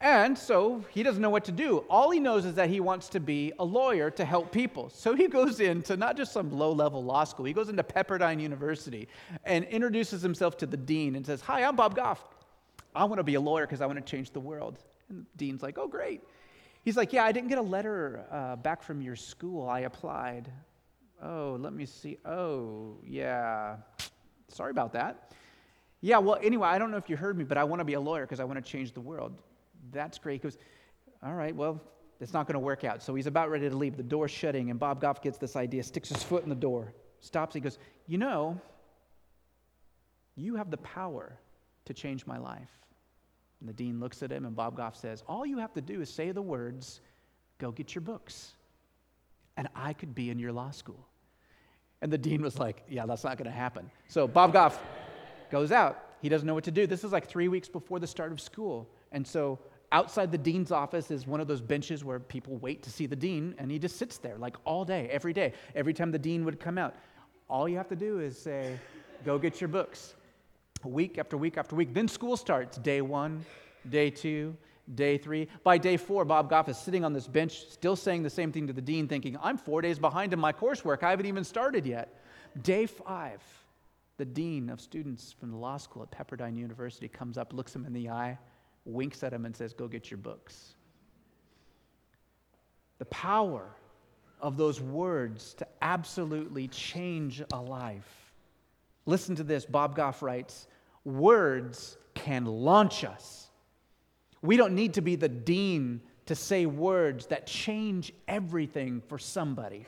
And 0.01 0.38
so 0.38 0.84
he 0.89 1.04
doesn't 1.04 1.22
know 1.22 1.30
what 1.30 1.46
to 1.46 1.51
do. 1.51 1.80
All 1.89 2.12
he 2.12 2.20
knows 2.20 2.46
is 2.46 2.56
that 2.56 2.70
he 2.70 2.80
wants 2.80 3.08
to 3.10 3.20
be 3.20 3.54
a 3.60 3.65
lawyer 3.65 4.12
to 4.12 4.25
help 4.25 4.51
people. 4.51 4.89
So 4.89 5.15
he 5.15 5.27
goes 5.27 5.60
into 5.60 5.96
not 5.96 6.18
just 6.18 6.34
some 6.34 6.51
low 6.51 6.72
level 6.72 7.04
law 7.04 7.24
school, 7.24 7.46
he 7.46 7.54
goes 7.54 7.70
into 7.70 7.84
Pepperdine 7.84 8.42
University 8.42 9.08
and 9.46 9.63
introduces 9.65 10.22
himself 10.22 10.58
to 10.58 10.65
the 10.65 10.77
dean 10.77 11.15
and 11.15 11.25
says, 11.25 11.42
Hi, 11.42 11.63
I'm 11.63 11.75
Bob 11.75 11.96
Goff. 11.96 12.24
I 12.94 13.06
want 13.06 13.20
to 13.20 13.24
be 13.24 13.36
a 13.36 13.42
lawyer 13.42 13.65
because 13.65 13.82
I 13.82 13.86
want 13.86 13.98
to 13.98 14.06
change 14.06 14.32
the 14.32 14.39
world. 14.39 14.80
And 15.10 15.20
the 15.20 15.38
dean's 15.38 15.63
like, 15.63 15.77
Oh, 15.77 15.88
great. 15.88 16.22
He's 16.86 16.96
like, 16.96 17.12
Yeah, 17.12 17.25
I 17.25 17.32
didn't 17.32 17.50
get 17.50 17.58
a 17.58 17.63
letter 17.63 18.25
uh, 18.32 18.56
back 18.56 18.84
from 18.84 19.01
your 19.01 19.15
school. 19.15 19.68
I 19.68 19.82
applied. 19.82 20.50
Oh, 21.22 21.58
let 21.60 21.74
me 21.74 21.86
see. 21.86 22.18
Oh, 22.25 22.98
yeah. 23.06 23.77
Sorry 24.48 24.70
about 24.70 24.94
that. 24.94 25.34
Yeah, 26.01 26.20
well, 26.20 26.38
anyway, 26.42 26.68
I 26.68 26.77
don't 26.77 26.92
know 26.92 26.98
if 26.98 27.10
you 27.10 27.18
heard 27.18 27.38
me, 27.38 27.44
but 27.44 27.58
I 27.58 27.63
want 27.63 27.80
to 27.80 27.86
be 27.86 27.94
a 27.94 28.00
lawyer 28.00 28.25
because 28.25 28.39
I 28.39 28.44
want 28.44 28.63
to 28.63 28.72
change 28.72 28.92
the 28.94 29.01
world. 29.01 29.42
That's 29.92 30.20
great. 30.20 30.34
He 30.34 30.39
goes, 30.39 30.58
All 31.24 31.34
right, 31.34 31.56
well, 31.56 31.82
it's 32.22 32.34
not 32.34 32.46
going 32.46 32.54
to 32.54 32.60
work 32.60 32.84
out. 32.84 33.01
So 33.01 33.15
he's 33.15 33.27
about 33.27 33.50
ready 33.50 33.68
to 33.68 33.75
leave. 33.75 33.98
The 33.98 34.04
door's 34.04 34.32
shutting, 34.32 34.70
and 34.70 34.80
Bob 34.80 35.01
Goff 35.01 35.22
gets 35.22 35.39
this 35.39 35.56
idea, 35.56 35.82
sticks 35.82 36.10
his 36.10 36.22
foot 36.22 36.44
in 36.44 36.50
the 36.50 36.56
door, 36.56 36.94
stops. 37.20 37.56
He 37.56 37.60
goes, 37.60 37.80
You 38.08 38.20
know, 38.20 38.62
you 40.36 40.56
have 40.56 40.70
the 40.70 40.77
power 40.77 41.39
to 41.86 41.94
change 41.94 42.27
my 42.27 42.38
life. 42.38 42.70
And 43.60 43.70
the 43.70 43.74
dean 43.74 44.00
looks 44.00 44.22
at 44.22 44.32
him, 44.32 44.46
and 44.46 44.56
Bob 44.56 44.78
Goff 44.78 44.96
says, 44.96 45.24
All 45.28 45.46
you 45.46 45.58
have 45.60 45.74
to 45.74 45.82
do 45.82 46.02
is 46.02 46.10
say 46.10 46.32
the 46.32 46.42
words, 46.42 47.02
Go 47.58 47.72
get 47.72 47.96
your 47.96 48.02
books, 48.02 48.54
and 49.58 49.68
I 49.76 49.94
could 49.94 50.14
be 50.14 50.30
in 50.30 50.40
your 50.40 50.52
law 50.52 50.72
school. 50.72 51.08
And 52.02 52.12
the 52.12 52.18
dean 52.18 52.42
was 52.42 52.60
like, 52.60 52.84
Yeah, 52.90 53.06
that's 53.06 53.24
not 53.24 53.38
going 53.38 53.50
to 53.50 53.56
happen. 53.56 53.90
So 54.08 54.28
Bob 54.28 54.54
Goff 54.54 54.80
goes 55.50 55.72
out. 55.72 56.02
He 56.22 56.30
doesn't 56.30 56.48
know 56.48 56.54
what 56.54 56.64
to 56.66 56.72
do. 56.72 56.88
This 56.88 57.04
is 57.04 57.12
like 57.12 57.28
three 57.28 57.48
weeks 57.48 57.68
before 57.68 58.00
the 58.00 58.08
start 58.08 58.32
of 58.32 58.42
school. 58.42 58.90
And 59.12 59.26
so 59.26 59.60
Outside 59.92 60.32
the 60.32 60.38
dean's 60.38 60.72
office 60.72 61.12
is 61.12 61.28
one 61.28 61.40
of 61.40 61.48
those 61.48 61.62
benches 61.62 62.04
where 62.04 62.20
people 62.20 62.58
wait 62.58 62.84
to 62.84 62.90
see 62.90 63.06
the 63.06 63.16
dean, 63.16 63.56
and 63.58 63.70
he 63.70 63.80
just 63.80 63.98
sits 63.98 64.18
there 64.18 64.38
like 64.38 64.58
all 64.66 64.84
day, 64.84 65.08
every 65.12 65.32
day, 65.32 65.54
every 65.76 65.94
time 65.94 66.12
the 66.12 66.20
dean 66.20 66.44
would 66.44 66.60
come 66.60 66.78
out. 66.78 66.96
All 67.50 67.70
you 67.70 67.78
have 67.78 67.88
to 67.90 67.96
do 67.96 68.20
is 68.20 68.38
say, 68.38 68.80
Go 69.24 69.38
get 69.38 69.62
your 69.62 69.68
books. 69.68 70.16
Week 70.86 71.18
after 71.18 71.38
week 71.38 71.58
after 71.58 71.75
week. 71.75 71.94
Then 71.94 72.08
school 72.08 72.38
starts 72.38 72.77
day 72.77 73.01
one, 73.01 73.46
day 73.89 74.10
two, 74.10 74.56
day 74.94 75.18
three. 75.18 75.48
By 75.63 75.77
day 75.77 75.98
four, 75.98 76.25
Bob 76.25 76.50
Goff 76.50 76.70
is 76.70 76.77
sitting 76.77 77.04
on 77.04 77.13
this 77.13 77.27
bench, 77.27 77.68
still 77.70 77.96
saying 77.96 78.24
the 78.24 78.30
same 78.30 78.51
thing 78.51 78.68
to 78.68 78.74
the 78.74 78.82
dean, 78.82 79.08
thinking, 79.08 79.38
I'm 79.42 79.58
four 79.58 79.82
days 79.82 79.98
behind 79.98 80.34
in 80.34 80.39
my 80.39 80.54
coursework. 80.54 81.04
I 81.04 81.10
haven't 81.10 81.25
even 81.25 81.44
started 81.44 81.86
yet. 81.86 82.22
Day 82.62 82.86
five, 82.86 83.42
the 84.18 84.25
dean 84.25 84.70
of 84.70 84.80
students 84.80 85.34
from 85.34 85.51
the 85.51 85.58
law 85.58 85.77
school 85.77 86.04
at 86.04 86.12
Pepperdine 86.12 86.56
University 86.56 87.08
comes 87.08 87.38
up, 87.38 87.54
looks 87.54 87.75
him 87.75 87.86
in 87.86 87.94
the 87.94 88.10
eye, 88.10 88.38
winks 88.86 89.24
at 89.24 89.34
him, 89.34 89.46
and 89.46 89.56
says, 89.56 89.74
Go 89.74 89.88
get 89.88 90.12
your 90.12 90.20
books. 90.20 90.75
The 92.98 93.06
power 93.06 93.68
of 94.39 94.58
those 94.58 94.80
words 94.80 95.54
to 95.56 95.68
absolutely 95.82 96.68
change 96.68 97.42
a 97.51 97.62
life. 97.62 98.32
Listen 99.06 99.36
to 99.36 99.44
this 99.44 99.65
Bob 99.65 99.96
Goff 99.96 100.22
writes, 100.22 100.68
Words 101.06 101.98
can 102.14 102.46
launch 102.46 103.06
us. 103.06 103.50
We 104.42 104.58
don't 104.58 104.76
need 104.76 104.96
to 104.96 105.02
be 105.02 105.16
the 105.16 105.30
dean 105.30 106.02
to 106.26 106.36
say 106.36 106.66
words 106.66 107.28
that 107.28 107.48
change 107.48 108.12
everything 108.28 109.02
for 109.08 109.18
somebody. 109.18 109.86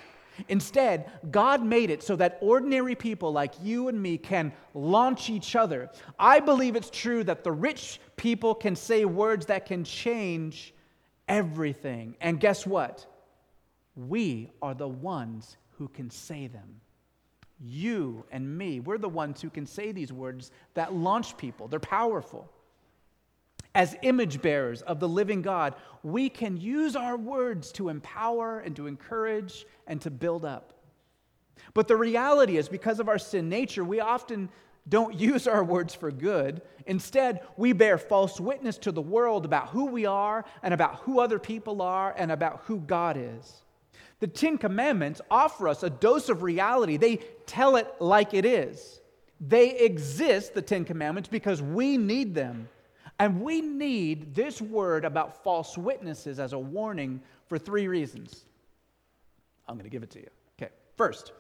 Instead, 0.50 1.10
God 1.32 1.64
made 1.64 1.90
it 1.90 2.04
so 2.04 2.16
that 2.16 2.38
ordinary 2.42 2.96
people 2.96 3.32
like 3.32 3.54
you 3.62 3.88
and 3.88 4.00
me 4.00 4.18
can 4.18 4.54
launch 4.74 5.30
each 5.30 5.56
other. 5.56 5.90
I 6.20 6.40
believe 6.40 6.76
it's 6.76 6.92
true 6.92 7.24
that 7.24 7.44
the 7.44 7.52
rich 7.52 8.00
people 8.16 8.54
can 8.54 8.76
say 8.76 9.06
words 9.06 9.48
that 9.48 9.66
can 9.66 9.84
change 9.84 10.76
everything. 11.28 12.16
And 12.22 12.40
guess 12.40 12.68
what? 12.68 13.06
We 13.96 14.52
are 14.62 14.76
the 14.76 14.88
ones 14.88 15.58
who 15.78 15.88
can 15.88 16.12
say 16.12 16.48
them. 16.48 16.82
You 17.60 18.26
and 18.32 18.58
me, 18.58 18.80
we're 18.80 18.98
the 18.98 19.10
ones 19.10 19.42
who 19.42 19.50
can 19.50 19.66
say 19.66 19.92
these 19.92 20.14
words 20.14 20.52
that 20.74 20.94
launch 20.94 21.38
people. 21.38 21.68
They're 21.68 21.80
powerful 21.80 22.50
as 23.78 23.96
image 24.02 24.42
bearers 24.42 24.82
of 24.82 25.00
the 25.00 25.08
living 25.08 25.44
God, 25.44 25.76
we 26.02 26.30
can 26.30 26.58
use 26.58 26.96
our 26.96 27.16
words 27.16 27.72
to 27.74 27.90
empower 27.90 28.60
and 28.62 28.76
to 28.76 28.88
encourage 28.88 29.68
and 29.86 30.02
to 30.02 30.10
build 30.10 30.44
up. 30.44 30.74
But 31.76 31.88
the 31.88 31.96
reality 31.96 32.58
is, 32.58 32.68
because 32.68 33.00
of 33.00 33.08
our 33.08 33.20
sin 33.20 33.50
nature, 33.50 33.84
we 33.84 34.00
often 34.00 34.50
don't 34.90 35.14
use 35.20 35.48
our 35.48 35.64
words 35.64 35.94
for 35.94 36.12
good. 36.12 36.64
Instead, 36.88 37.42
we 37.56 37.72
bear 37.72 38.00
false 38.00 38.40
witness 38.40 38.80
to 38.80 38.92
the 38.92 39.00
world 39.00 39.46
about 39.46 39.68
who 39.68 39.86
we 39.86 40.08
are 40.08 40.44
and 40.64 40.74
about 40.74 40.96
who 41.02 41.20
other 41.20 41.38
people 41.38 41.84
are 41.84 42.16
and 42.18 42.32
about 42.32 42.62
who 42.66 42.80
God 42.80 43.16
is. 43.16 43.62
The 44.20 44.28
Ten 44.28 44.58
Commandments 44.58 45.22
offer 45.30 45.68
us 45.68 45.84
a 45.84 45.90
dose 45.90 46.30
of 46.30 46.42
reality, 46.42 46.98
they 46.98 47.18
tell 47.46 47.76
it 47.76 47.88
like 48.00 48.34
it 48.34 48.46
is. 48.46 49.00
They 49.40 49.78
exist, 49.78 50.54
the 50.54 50.62
Ten 50.62 50.86
Commandments, 50.86 51.30
because 51.30 51.62
we 51.62 51.98
need 51.98 52.34
them. 52.34 52.68
And 53.20 53.42
we 53.42 53.62
need 53.62 54.36
this 54.36 54.62
word 54.62 55.06
about 55.06 55.44
false 55.44 55.78
witnesses 55.78 56.40
as 56.40 56.54
a 56.54 56.60
warning 56.60 57.22
for 57.48 57.58
three 57.58 57.88
reasons. 57.88 58.46
I'm 59.68 59.76
going 59.76 59.86
to 59.86 59.90
give 59.90 60.04
it 60.04 60.12
to 60.12 60.20
you. 60.20 60.30
Okay, 60.60 60.72
first, 60.96 61.34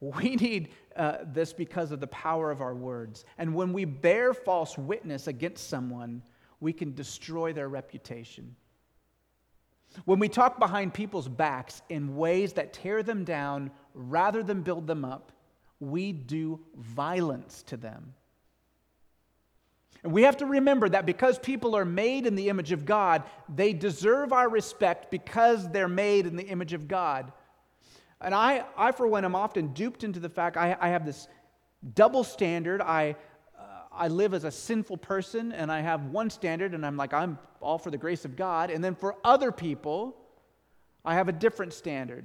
we 0.00 0.36
need 0.36 0.70
uh, 0.96 1.18
this 1.24 1.52
because 1.52 1.92
of 1.92 2.00
the 2.00 2.06
power 2.06 2.50
of 2.50 2.60
our 2.60 2.74
words. 2.74 3.24
And 3.38 3.54
when 3.54 3.72
we 3.72 3.84
bear 3.84 4.32
false 4.32 4.78
witness 4.78 5.26
against 5.26 5.68
someone, 5.68 6.22
we 6.60 6.72
can 6.72 6.94
destroy 6.94 7.52
their 7.52 7.68
reputation. 7.68 8.54
When 10.04 10.18
we 10.18 10.28
talk 10.28 10.58
behind 10.58 10.94
people's 10.94 11.28
backs 11.28 11.82
in 11.88 12.16
ways 12.16 12.52
that 12.54 12.72
tear 12.72 13.02
them 13.02 13.24
down 13.24 13.70
rather 13.94 14.42
than 14.42 14.62
build 14.62 14.86
them 14.86 15.04
up, 15.04 15.32
we 15.80 16.12
do 16.12 16.60
violence 16.76 17.62
to 17.64 17.76
them. 17.76 18.14
And 20.02 20.12
we 20.12 20.22
have 20.22 20.38
to 20.38 20.46
remember 20.46 20.88
that 20.88 21.04
because 21.04 21.38
people 21.38 21.76
are 21.76 21.84
made 21.84 22.26
in 22.26 22.34
the 22.34 22.48
image 22.48 22.72
of 22.72 22.86
God, 22.86 23.22
they 23.54 23.72
deserve 23.72 24.32
our 24.32 24.48
respect 24.48 25.10
because 25.10 25.68
they're 25.68 25.88
made 25.88 26.26
in 26.26 26.36
the 26.36 26.46
image 26.46 26.72
of 26.72 26.88
God. 26.88 27.32
And 28.20 28.34
I, 28.34 28.64
I 28.76 28.92
for 28.92 29.06
one, 29.06 29.24
am 29.24 29.34
often 29.34 29.68
duped 29.68 30.04
into 30.04 30.20
the 30.20 30.28
fact 30.28 30.56
I, 30.56 30.76
I 30.80 30.88
have 30.88 31.04
this 31.04 31.28
double 31.94 32.24
standard. 32.24 32.80
I, 32.80 33.16
I 33.92 34.08
live 34.08 34.34
as 34.34 34.44
a 34.44 34.50
sinful 34.50 34.98
person, 34.98 35.52
and 35.52 35.70
I 35.70 35.80
have 35.80 36.06
one 36.06 36.30
standard, 36.30 36.74
and 36.74 36.86
I'm 36.86 36.96
like, 36.96 37.12
I'm 37.12 37.38
all 37.60 37.78
for 37.78 37.90
the 37.90 37.98
grace 37.98 38.24
of 38.24 38.36
God. 38.36 38.70
And 38.70 38.82
then 38.82 38.94
for 38.94 39.16
other 39.24 39.50
people, 39.52 40.16
I 41.04 41.14
have 41.14 41.28
a 41.28 41.32
different 41.32 41.72
standard. 41.72 42.24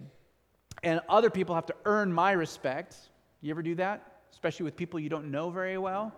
And 0.83 1.01
other 1.09 1.29
people 1.29 1.55
have 1.55 1.65
to 1.67 1.75
earn 1.85 2.11
my 2.11 2.33
respect. 2.33 2.95
You 3.41 3.51
ever 3.51 3.63
do 3.63 3.75
that? 3.75 4.19
Especially 4.31 4.65
with 4.65 4.75
people 4.75 4.99
you 4.99 5.09
don't 5.09 5.31
know 5.31 5.49
very 5.49 5.77
well? 5.77 6.13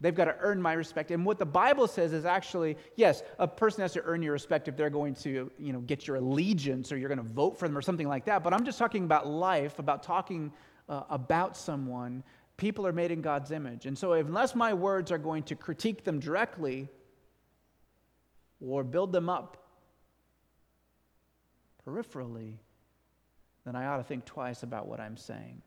They've 0.00 0.14
got 0.14 0.24
to 0.24 0.36
earn 0.40 0.60
my 0.60 0.72
respect. 0.72 1.12
And 1.12 1.24
what 1.24 1.38
the 1.38 1.46
Bible 1.46 1.86
says 1.86 2.12
is 2.12 2.24
actually, 2.24 2.76
yes, 2.96 3.22
a 3.38 3.46
person 3.46 3.82
has 3.82 3.92
to 3.92 4.02
earn 4.02 4.20
your 4.20 4.32
respect 4.32 4.66
if 4.66 4.76
they're 4.76 4.90
going 4.90 5.14
to, 5.16 5.50
you 5.58 5.72
know, 5.72 5.80
get 5.80 6.08
your 6.08 6.16
allegiance 6.16 6.90
or 6.90 6.96
you're 6.96 7.08
going 7.08 7.24
to 7.24 7.32
vote 7.32 7.56
for 7.56 7.68
them 7.68 7.78
or 7.78 7.82
something 7.82 8.08
like 8.08 8.24
that. 8.24 8.42
But 8.42 8.52
I'm 8.52 8.64
just 8.64 8.78
talking 8.78 9.04
about 9.04 9.28
life, 9.28 9.78
about 9.78 10.02
talking 10.02 10.52
uh, 10.88 11.04
about 11.08 11.56
someone. 11.56 12.24
People 12.56 12.86
are 12.86 12.92
made 12.92 13.10
in 13.10 13.22
God's 13.22 13.50
image. 13.50 13.86
And 13.86 13.96
so 13.98 14.12
unless 14.12 14.54
my 14.54 14.72
words 14.72 15.10
are 15.10 15.18
going 15.18 15.42
to 15.44 15.56
critique 15.56 16.04
them 16.04 16.20
directly 16.20 16.88
or 18.60 18.84
build 18.84 19.12
them 19.12 19.28
up 19.28 19.56
peripherally, 21.86 22.54
then 23.64 23.74
I 23.74 23.86
ought 23.86 23.96
to 23.96 24.04
think 24.04 24.24
twice 24.24 24.62
about 24.62 24.86
what 24.86 25.00
I'm 25.00 25.16
saying. 25.16 25.62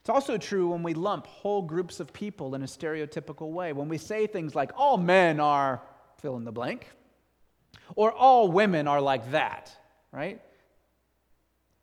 It's 0.00 0.10
also 0.10 0.36
true 0.36 0.68
when 0.68 0.82
we 0.82 0.92
lump 0.92 1.26
whole 1.26 1.62
groups 1.62 1.98
of 1.98 2.12
people 2.12 2.54
in 2.54 2.62
a 2.62 2.66
stereotypical 2.66 3.52
way. 3.52 3.72
When 3.72 3.88
we 3.88 3.96
say 3.96 4.26
things 4.26 4.54
like, 4.54 4.70
all 4.76 4.98
men 4.98 5.40
are 5.40 5.82
fill 6.20 6.36
in 6.36 6.44
the 6.44 6.52
blank, 6.52 6.90
or 7.96 8.12
all 8.12 8.50
women 8.50 8.86
are 8.86 9.00
like 9.00 9.30
that, 9.30 9.74
right? 10.12 10.40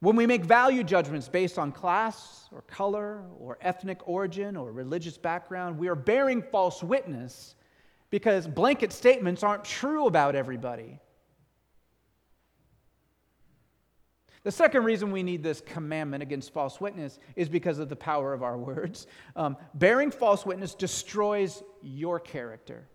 When 0.01 0.15
we 0.15 0.25
make 0.25 0.43
value 0.43 0.83
judgments 0.83 1.29
based 1.29 1.59
on 1.59 1.71
class 1.71 2.49
or 2.51 2.63
color 2.63 3.23
or 3.39 3.59
ethnic 3.61 4.07
origin 4.07 4.57
or 4.57 4.71
religious 4.71 5.15
background, 5.15 5.77
we 5.77 5.89
are 5.89 5.95
bearing 5.95 6.41
false 6.41 6.81
witness 6.81 7.53
because 8.09 8.47
blanket 8.47 8.91
statements 8.91 9.43
aren't 9.43 9.63
true 9.63 10.07
about 10.07 10.35
everybody. 10.35 10.99
The 14.43 14.51
second 14.51 14.85
reason 14.85 15.11
we 15.11 15.21
need 15.21 15.43
this 15.43 15.61
commandment 15.61 16.23
against 16.23 16.51
false 16.51 16.81
witness 16.81 17.19
is 17.35 17.47
because 17.47 17.77
of 17.77 17.87
the 17.87 17.95
power 17.95 18.33
of 18.33 18.41
our 18.41 18.57
words. 18.69 19.05
Um, 19.35 19.55
bearing 19.75 20.09
false 20.09 20.47
witness 20.47 20.73
destroys 20.73 21.61
your 21.83 22.19
character. 22.19 22.87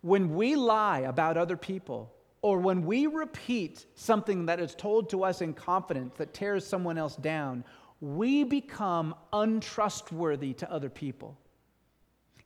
When 0.00 0.34
we 0.34 0.56
lie 0.56 1.00
about 1.00 1.36
other 1.36 1.56
people, 1.56 2.12
or 2.42 2.58
when 2.58 2.86
we 2.86 3.06
repeat 3.06 3.84
something 3.94 4.46
that 4.46 4.60
is 4.60 4.74
told 4.74 5.10
to 5.10 5.24
us 5.24 5.42
in 5.42 5.52
confidence 5.52 6.14
that 6.16 6.32
tears 6.32 6.66
someone 6.66 6.96
else 6.96 7.16
down, 7.16 7.64
we 8.00 8.44
become 8.44 9.14
untrustworthy 9.32 10.54
to 10.54 10.72
other 10.72 10.88
people. 10.88 11.36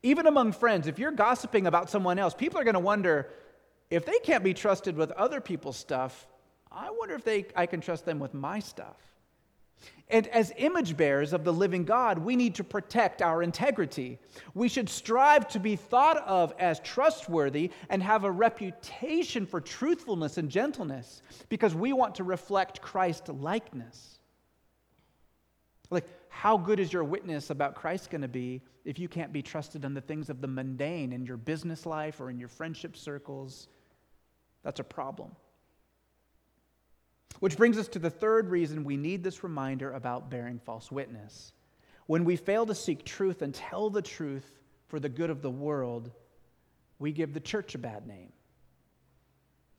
Even 0.03 0.27
among 0.27 0.53
friends, 0.53 0.87
if 0.87 0.99
you're 0.99 1.13
gossiping 1.13 1.67
about 1.67 1.89
someone 1.89 2.19
else, 2.19 2.35
people 2.35 2.59
are 2.59 2.65
going 2.65 2.75
to 2.75 2.81
wonder 2.81 3.31
if 3.91 4.05
they 4.05 4.19
can't 4.19 4.43
be 4.43 4.53
trusted 4.53 4.97
with 4.97 5.13
other 5.13 5.41
people's 5.41 5.77
stuff, 5.77 6.27
I 6.73 6.91
wonder 6.91 7.15
if 7.15 7.25
they, 7.25 7.47
I 7.55 7.67
can 7.67 7.81
trust 7.81 8.05
them 8.05 8.19
with 8.19 8.35
my 8.35 8.59
stuff. 8.59 8.97
And 10.15 10.29
as 10.29 10.53
image 10.59 10.97
bearers 10.97 11.33
of 11.33 11.43
the 11.43 11.53
living 11.53 11.85
God, 11.85 12.21
we 12.21 12.37
need 12.37 12.55
to 12.55 12.63
protect 12.63 13.21
our 13.21 13.43
integrity. 13.43 14.21
We 14.55 14.69
should 14.69 14.89
strive 14.89 15.49
to 15.49 15.59
be 15.59 15.75
thought 15.75 16.19
of 16.19 16.55
as 16.57 16.79
trustworthy 16.79 17.73
and 17.89 18.01
have 18.01 18.23
a 18.23 18.31
reputation 18.31 19.45
for 19.45 19.61
truthfulness 19.61 20.39
and 20.39 20.49
gentleness 20.49 21.21
because 21.49 21.75
we 21.75 21.93
want 21.93 22.15
to 22.15 22.23
reflect 22.23 22.81
Christ 22.81 23.29
likeness. 23.29 24.21
Like, 25.91 26.07
how 26.29 26.59
good 26.59 26.79
is 26.79 26.93
your 26.93 27.03
witness 27.03 27.51
about 27.51 27.75
Christ 27.75 28.09
going 28.09 28.23
to 28.23 28.29
be 28.29 28.63
if 28.85 29.01
you 29.01 29.09
can't 29.09 29.33
be 29.33 29.43
trusted 29.43 29.85
on 29.85 29.95
the 29.95 30.01
things 30.01 30.31
of 30.31 30.41
the 30.41 30.47
mundane 30.47 31.13
in 31.13 31.27
your 31.27 31.39
business 31.39 31.87
life 31.87 32.21
or 32.21 32.31
in 32.31 32.39
your 32.39 32.49
friendship 32.49 32.97
circles 32.97 33.67
that's 34.65 34.81
a 34.81 34.85
problem. 34.85 35.31
Which 37.41 37.57
brings 37.57 37.79
us 37.79 37.89
to 37.89 37.99
the 37.99 38.11
third 38.11 38.49
reason 38.49 38.85
we 38.85 38.97
need 38.97 39.23
this 39.23 39.43
reminder 39.43 39.93
about 39.93 40.31
bearing 40.31 40.61
false 40.65 40.91
witness. 40.91 41.53
When 42.07 42.25
we 42.25 42.37
fail 42.37 42.67
to 42.67 42.75
seek 42.75 43.05
truth 43.05 43.43
and 43.43 43.55
tell 43.55 43.91
the 43.91 44.03
truth 44.03 44.61
for 44.89 45.01
the 45.01 45.09
good 45.09 45.31
of 45.31 45.43
the 45.43 45.51
world, 45.51 46.11
we 46.99 47.13
give 47.13 47.35
the 47.35 47.41
church 47.41 47.75
a 47.75 47.79
bad 47.79 48.07
name. 48.07 48.33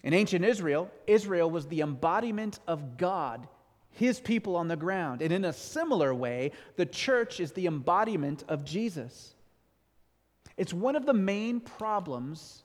In 0.04 0.14
ancient 0.14 0.46
Israel, 0.46 0.92
Israel 1.08 1.50
was 1.50 1.68
the 1.68 1.82
embodiment 1.82 2.60
of 2.68 2.98
God, 2.98 3.48
his 3.90 4.20
people 4.20 4.56
on 4.56 4.68
the 4.68 4.76
ground. 4.76 5.22
And 5.22 5.32
in 5.32 5.46
a 5.46 5.54
similar 5.54 6.14
way, 6.14 6.52
the 6.76 6.86
church 6.86 7.40
is 7.40 7.54
the 7.54 7.66
embodiment 7.66 8.44
of 8.48 8.66
Jesus. 8.66 9.34
It's 10.58 10.74
one 10.74 10.96
of 10.96 11.06
the 11.06 11.14
main 11.14 11.60
problems 11.60 12.65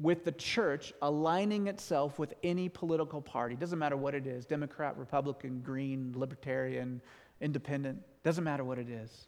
with 0.00 0.24
the 0.24 0.32
church 0.32 0.94
aligning 1.02 1.66
itself 1.66 2.18
with 2.18 2.32
any 2.42 2.68
political 2.68 3.20
party. 3.20 3.54
Doesn't 3.54 3.78
matter 3.78 3.96
what 3.96 4.14
it 4.14 4.26
is 4.26 4.46
Democrat, 4.46 4.96
Republican, 4.96 5.60
Green, 5.60 6.12
Libertarian, 6.16 7.00
Independent. 7.40 8.00
Doesn't 8.24 8.44
matter 8.44 8.64
what 8.64 8.78
it 8.78 8.88
is. 8.88 9.26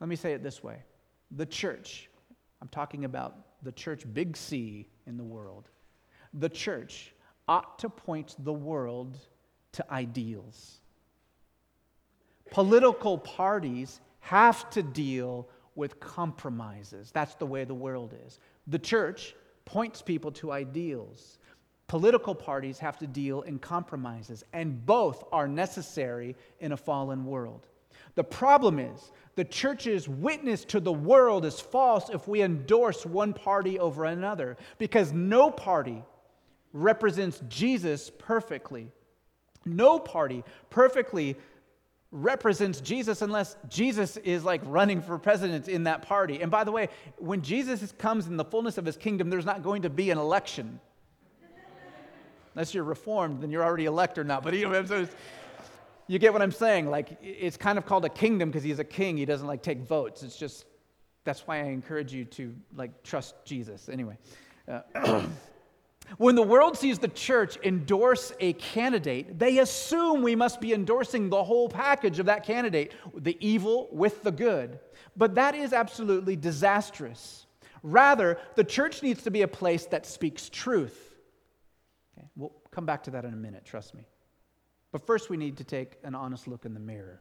Let 0.00 0.08
me 0.08 0.16
say 0.16 0.32
it 0.32 0.42
this 0.42 0.62
way 0.62 0.82
the 1.30 1.46
church, 1.46 2.08
I'm 2.60 2.68
talking 2.68 3.04
about 3.04 3.36
the 3.62 3.72
church, 3.72 4.04
big 4.12 4.36
C 4.36 4.86
in 5.06 5.16
the 5.16 5.24
world, 5.24 5.68
the 6.34 6.48
church 6.48 7.14
ought 7.48 7.78
to 7.80 7.88
point 7.88 8.36
the 8.38 8.52
world 8.52 9.18
to 9.72 9.92
ideals. 9.92 10.80
Political 12.50 13.18
parties 13.18 14.00
have 14.20 14.68
to 14.70 14.82
deal 14.82 15.48
with 15.74 16.00
compromises. 16.00 17.10
That's 17.12 17.34
the 17.36 17.46
way 17.46 17.64
the 17.64 17.74
world 17.74 18.14
is. 18.26 18.38
The 18.70 18.78
church 18.78 19.34
points 19.64 20.00
people 20.00 20.30
to 20.32 20.52
ideals. 20.52 21.38
Political 21.88 22.36
parties 22.36 22.78
have 22.78 22.98
to 22.98 23.06
deal 23.06 23.42
in 23.42 23.58
compromises, 23.58 24.44
and 24.52 24.86
both 24.86 25.24
are 25.32 25.48
necessary 25.48 26.36
in 26.60 26.70
a 26.70 26.76
fallen 26.76 27.26
world. 27.26 27.66
The 28.14 28.24
problem 28.24 28.78
is 28.78 29.10
the 29.34 29.44
church's 29.44 30.08
witness 30.08 30.64
to 30.66 30.78
the 30.78 30.92
world 30.92 31.44
is 31.44 31.60
false 31.60 32.08
if 32.10 32.28
we 32.28 32.42
endorse 32.42 33.04
one 33.04 33.32
party 33.32 33.78
over 33.80 34.04
another, 34.04 34.56
because 34.78 35.12
no 35.12 35.50
party 35.50 36.04
represents 36.72 37.42
Jesus 37.48 38.10
perfectly. 38.18 38.92
No 39.64 39.98
party 39.98 40.44
perfectly 40.70 41.36
represents 42.12 42.80
Jesus 42.80 43.22
unless 43.22 43.56
Jesus 43.68 44.16
is 44.18 44.44
like 44.44 44.60
running 44.64 45.00
for 45.00 45.18
president 45.18 45.68
in 45.68 45.84
that 45.84 46.02
party. 46.02 46.42
And 46.42 46.50
by 46.50 46.64
the 46.64 46.72
way, 46.72 46.88
when 47.18 47.42
Jesus 47.42 47.92
comes 47.98 48.26
in 48.26 48.36
the 48.36 48.44
fullness 48.44 48.78
of 48.78 48.84
his 48.84 48.96
kingdom, 48.96 49.30
there's 49.30 49.44
not 49.44 49.62
going 49.62 49.82
to 49.82 49.90
be 49.90 50.10
an 50.10 50.18
election. 50.18 50.80
Unless 52.54 52.74
you're 52.74 52.84
reformed, 52.84 53.42
then 53.42 53.50
you're 53.50 53.62
already 53.62 53.84
elect 53.84 54.18
or 54.18 54.24
not. 54.24 54.42
But 54.42 54.54
you 54.54 54.68
know, 54.68 55.06
you 56.08 56.18
get 56.18 56.32
what 56.32 56.42
I'm 56.42 56.50
saying? 56.50 56.90
Like 56.90 57.16
it's 57.22 57.56
kind 57.56 57.78
of 57.78 57.86
called 57.86 58.04
a 58.04 58.08
kingdom 58.08 58.50
because 58.50 58.64
he's 58.64 58.80
a 58.80 58.84
king. 58.84 59.16
He 59.16 59.24
doesn't 59.24 59.46
like 59.46 59.62
take 59.62 59.78
votes. 59.82 60.24
It's 60.24 60.36
just 60.36 60.64
that's 61.22 61.46
why 61.46 61.58
I 61.58 61.64
encourage 61.64 62.12
you 62.12 62.24
to 62.24 62.54
like 62.74 63.02
trust 63.04 63.34
Jesus. 63.44 63.88
Anyway. 63.88 64.18
Uh, 64.68 65.26
When 66.18 66.34
the 66.34 66.42
world 66.42 66.76
sees 66.76 66.98
the 66.98 67.08
church 67.08 67.56
endorse 67.62 68.32
a 68.40 68.52
candidate, 68.54 69.38
they 69.38 69.58
assume 69.58 70.22
we 70.22 70.34
must 70.34 70.60
be 70.60 70.72
endorsing 70.72 71.28
the 71.28 71.44
whole 71.44 71.68
package 71.68 72.18
of 72.18 72.26
that 72.26 72.44
candidate, 72.44 72.94
the 73.14 73.36
evil 73.40 73.88
with 73.92 74.22
the 74.22 74.32
good. 74.32 74.80
But 75.16 75.34
that 75.36 75.54
is 75.54 75.72
absolutely 75.72 76.36
disastrous. 76.36 77.46
Rather, 77.82 78.38
the 78.56 78.64
church 78.64 79.02
needs 79.02 79.22
to 79.22 79.30
be 79.30 79.42
a 79.42 79.48
place 79.48 79.86
that 79.86 80.06
speaks 80.06 80.48
truth. 80.48 81.14
Okay, 82.16 82.28
we'll 82.36 82.52
come 82.70 82.86
back 82.86 83.04
to 83.04 83.10
that 83.12 83.24
in 83.24 83.32
a 83.32 83.36
minute, 83.36 83.64
trust 83.64 83.94
me. 83.94 84.04
But 84.92 85.06
first, 85.06 85.30
we 85.30 85.36
need 85.36 85.56
to 85.58 85.64
take 85.64 85.96
an 86.02 86.14
honest 86.14 86.48
look 86.48 86.64
in 86.64 86.74
the 86.74 86.80
mirror. 86.80 87.20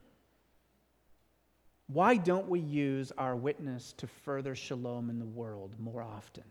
Why 1.87 2.17
don't 2.17 2.47
we 2.47 2.59
use 2.59 3.11
our 3.17 3.35
witness 3.35 3.93
to 3.97 4.07
further 4.07 4.55
shalom 4.55 5.09
in 5.09 5.19
the 5.19 5.25
world 5.25 5.75
more 5.79 6.01
often? 6.01 6.43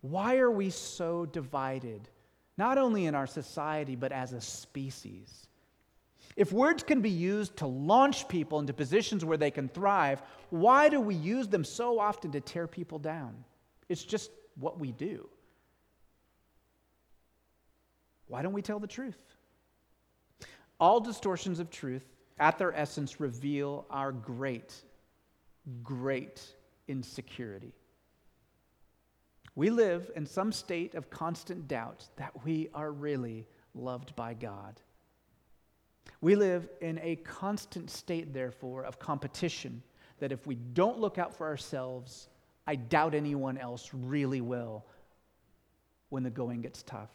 Why 0.00 0.38
are 0.38 0.50
we 0.50 0.70
so 0.70 1.26
divided, 1.26 2.08
not 2.56 2.78
only 2.78 3.06
in 3.06 3.14
our 3.14 3.26
society, 3.26 3.96
but 3.96 4.12
as 4.12 4.32
a 4.32 4.40
species? 4.40 5.46
If 6.36 6.52
words 6.52 6.82
can 6.82 7.00
be 7.00 7.10
used 7.10 7.56
to 7.58 7.66
launch 7.66 8.28
people 8.28 8.60
into 8.60 8.72
positions 8.72 9.24
where 9.24 9.36
they 9.36 9.50
can 9.50 9.68
thrive, 9.68 10.22
why 10.50 10.88
do 10.88 11.00
we 11.00 11.14
use 11.14 11.48
them 11.48 11.64
so 11.64 11.98
often 11.98 12.32
to 12.32 12.40
tear 12.40 12.66
people 12.66 12.98
down? 12.98 13.44
It's 13.88 14.04
just 14.04 14.30
what 14.58 14.78
we 14.78 14.92
do. 14.92 15.28
Why 18.28 18.42
don't 18.42 18.52
we 18.52 18.62
tell 18.62 18.78
the 18.78 18.86
truth? 18.86 19.18
All 20.78 21.00
distortions 21.00 21.58
of 21.58 21.68
truth, 21.68 22.04
at 22.38 22.56
their 22.56 22.74
essence, 22.74 23.20
reveal 23.20 23.84
our 23.90 24.12
great, 24.12 24.72
great 25.82 26.40
insecurity. 26.88 27.74
We 29.60 29.68
live 29.68 30.10
in 30.16 30.24
some 30.24 30.52
state 30.52 30.94
of 30.94 31.10
constant 31.10 31.68
doubt 31.68 32.08
that 32.16 32.46
we 32.46 32.70
are 32.72 32.90
really 32.90 33.46
loved 33.74 34.16
by 34.16 34.32
God. 34.32 34.80
We 36.22 36.34
live 36.34 36.66
in 36.80 36.98
a 37.02 37.16
constant 37.16 37.90
state, 37.90 38.32
therefore, 38.32 38.84
of 38.84 38.98
competition 38.98 39.82
that 40.18 40.32
if 40.32 40.46
we 40.46 40.54
don't 40.54 40.98
look 40.98 41.18
out 41.18 41.36
for 41.36 41.46
ourselves, 41.46 42.30
I 42.66 42.76
doubt 42.76 43.14
anyone 43.14 43.58
else 43.58 43.90
really 43.92 44.40
will 44.40 44.86
when 46.08 46.22
the 46.22 46.30
going 46.30 46.62
gets 46.62 46.82
tough. 46.82 47.10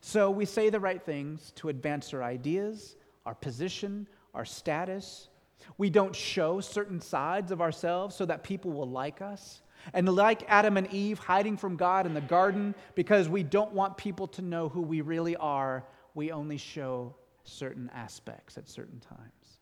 So 0.00 0.28
we 0.28 0.44
say 0.44 0.70
the 0.70 0.80
right 0.80 1.00
things 1.00 1.52
to 1.54 1.68
advance 1.68 2.12
our 2.12 2.24
ideas, 2.24 2.96
our 3.24 3.36
position, 3.36 4.08
our 4.34 4.44
status, 4.44 5.28
we 5.76 5.88
don't 5.88 6.16
show 6.16 6.60
certain 6.60 7.00
sides 7.00 7.52
of 7.52 7.60
ourselves 7.60 8.16
so 8.16 8.26
that 8.26 8.42
people 8.42 8.72
will 8.72 8.90
like 8.90 9.22
us. 9.22 9.62
And 9.92 10.08
like 10.08 10.42
Adam 10.48 10.76
and 10.76 10.92
Eve 10.92 11.18
hiding 11.18 11.56
from 11.56 11.76
God 11.76 12.06
in 12.06 12.14
the 12.14 12.20
garden 12.20 12.74
because 12.94 13.28
we 13.28 13.42
don't 13.42 13.72
want 13.72 13.96
people 13.96 14.26
to 14.28 14.42
know 14.42 14.68
who 14.68 14.82
we 14.82 15.00
really 15.00 15.36
are, 15.36 15.84
we 16.14 16.32
only 16.32 16.56
show 16.58 17.14
certain 17.44 17.90
aspects 17.94 18.58
at 18.58 18.68
certain 18.68 19.00
times. 19.00 19.58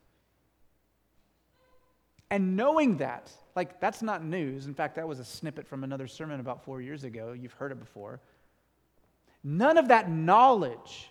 And 2.30 2.56
knowing 2.56 2.96
that, 2.96 3.30
like, 3.54 3.80
that's 3.80 4.02
not 4.02 4.24
news. 4.24 4.66
In 4.66 4.74
fact, 4.74 4.96
that 4.96 5.06
was 5.06 5.20
a 5.20 5.24
snippet 5.24 5.66
from 5.66 5.84
another 5.84 6.08
sermon 6.08 6.40
about 6.40 6.64
four 6.64 6.80
years 6.80 7.04
ago. 7.04 7.32
You've 7.32 7.52
heard 7.52 7.70
it 7.70 7.78
before. 7.78 8.20
None 9.44 9.78
of 9.78 9.88
that 9.88 10.10
knowledge 10.10 11.10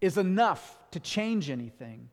is 0.00 0.18
enough 0.18 0.78
to 0.90 1.00
change 1.00 1.48
anything. 1.48 2.10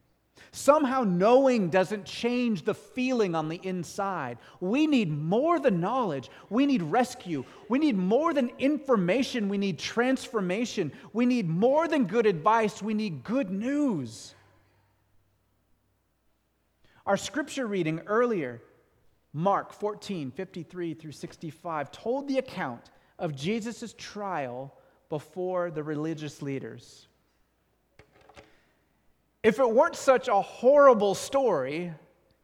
Somehow 0.53 1.03
knowing 1.03 1.69
doesn't 1.69 2.03
change 2.03 2.63
the 2.63 2.73
feeling 2.73 3.35
on 3.35 3.47
the 3.47 3.59
inside. 3.63 4.37
We 4.59 4.85
need 4.85 5.09
more 5.09 5.59
than 5.59 5.79
knowledge. 5.79 6.29
We 6.49 6.65
need 6.65 6.81
rescue. 6.81 7.45
We 7.69 7.79
need 7.79 7.95
more 7.95 8.33
than 8.33 8.51
information. 8.59 9.47
We 9.47 9.57
need 9.57 9.79
transformation. 9.79 10.91
We 11.13 11.25
need 11.25 11.47
more 11.47 11.87
than 11.87 12.03
good 12.03 12.25
advice. 12.25 12.81
We 12.81 12.93
need 12.93 13.23
good 13.23 13.49
news. 13.49 14.35
Our 17.05 17.17
scripture 17.17 17.65
reading 17.65 18.01
earlier, 18.05 18.61
Mark 19.31 19.71
14, 19.71 20.31
53 20.31 20.93
through 20.95 21.13
65, 21.13 21.91
told 21.93 22.27
the 22.27 22.39
account 22.39 22.91
of 23.17 23.35
Jesus' 23.35 23.95
trial 23.97 24.75
before 25.07 25.71
the 25.71 25.81
religious 25.81 26.41
leaders. 26.41 27.07
If 29.43 29.59
it 29.59 29.69
weren't 29.69 29.95
such 29.95 30.27
a 30.27 30.39
horrible 30.41 31.15
story, 31.15 31.91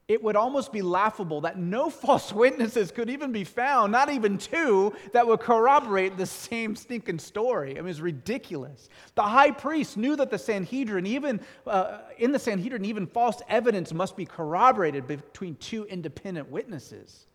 it 0.07 0.23
would 0.23 0.35
almost 0.35 0.71
be 0.71 0.81
laughable 0.81 1.41
that 1.41 1.57
no 1.59 1.89
false 1.91 2.31
witnesses 2.31 2.91
could 2.91 3.09
even 3.09 3.31
be 3.31 3.43
found, 3.43 3.91
not 3.91 4.09
even 4.09 4.37
two, 4.37 4.93
that 5.13 5.27
would 5.27 5.39
corroborate 5.39 6.17
the 6.17 6.25
same 6.25 6.75
stinking 6.75 7.19
story. 7.19 7.77
I 7.77 7.81
mean, 7.81 7.89
it's 7.89 7.99
ridiculous. 7.99 8.89
The 9.15 9.23
high 9.23 9.51
priest 9.51 9.97
knew 9.97 10.15
that 10.15 10.31
the 10.31 10.39
Sanhedrin, 10.39 11.05
even 11.05 11.39
uh, 11.65 11.99
in 12.17 12.31
the 12.31 12.39
Sanhedrin, 12.39 12.85
even 12.85 13.05
false 13.05 13.41
evidence 13.49 13.93
must 13.93 14.15
be 14.15 14.25
corroborated 14.25 15.07
between 15.07 15.55
two 15.55 15.85
independent 15.85 16.49
witnesses. 16.49 17.27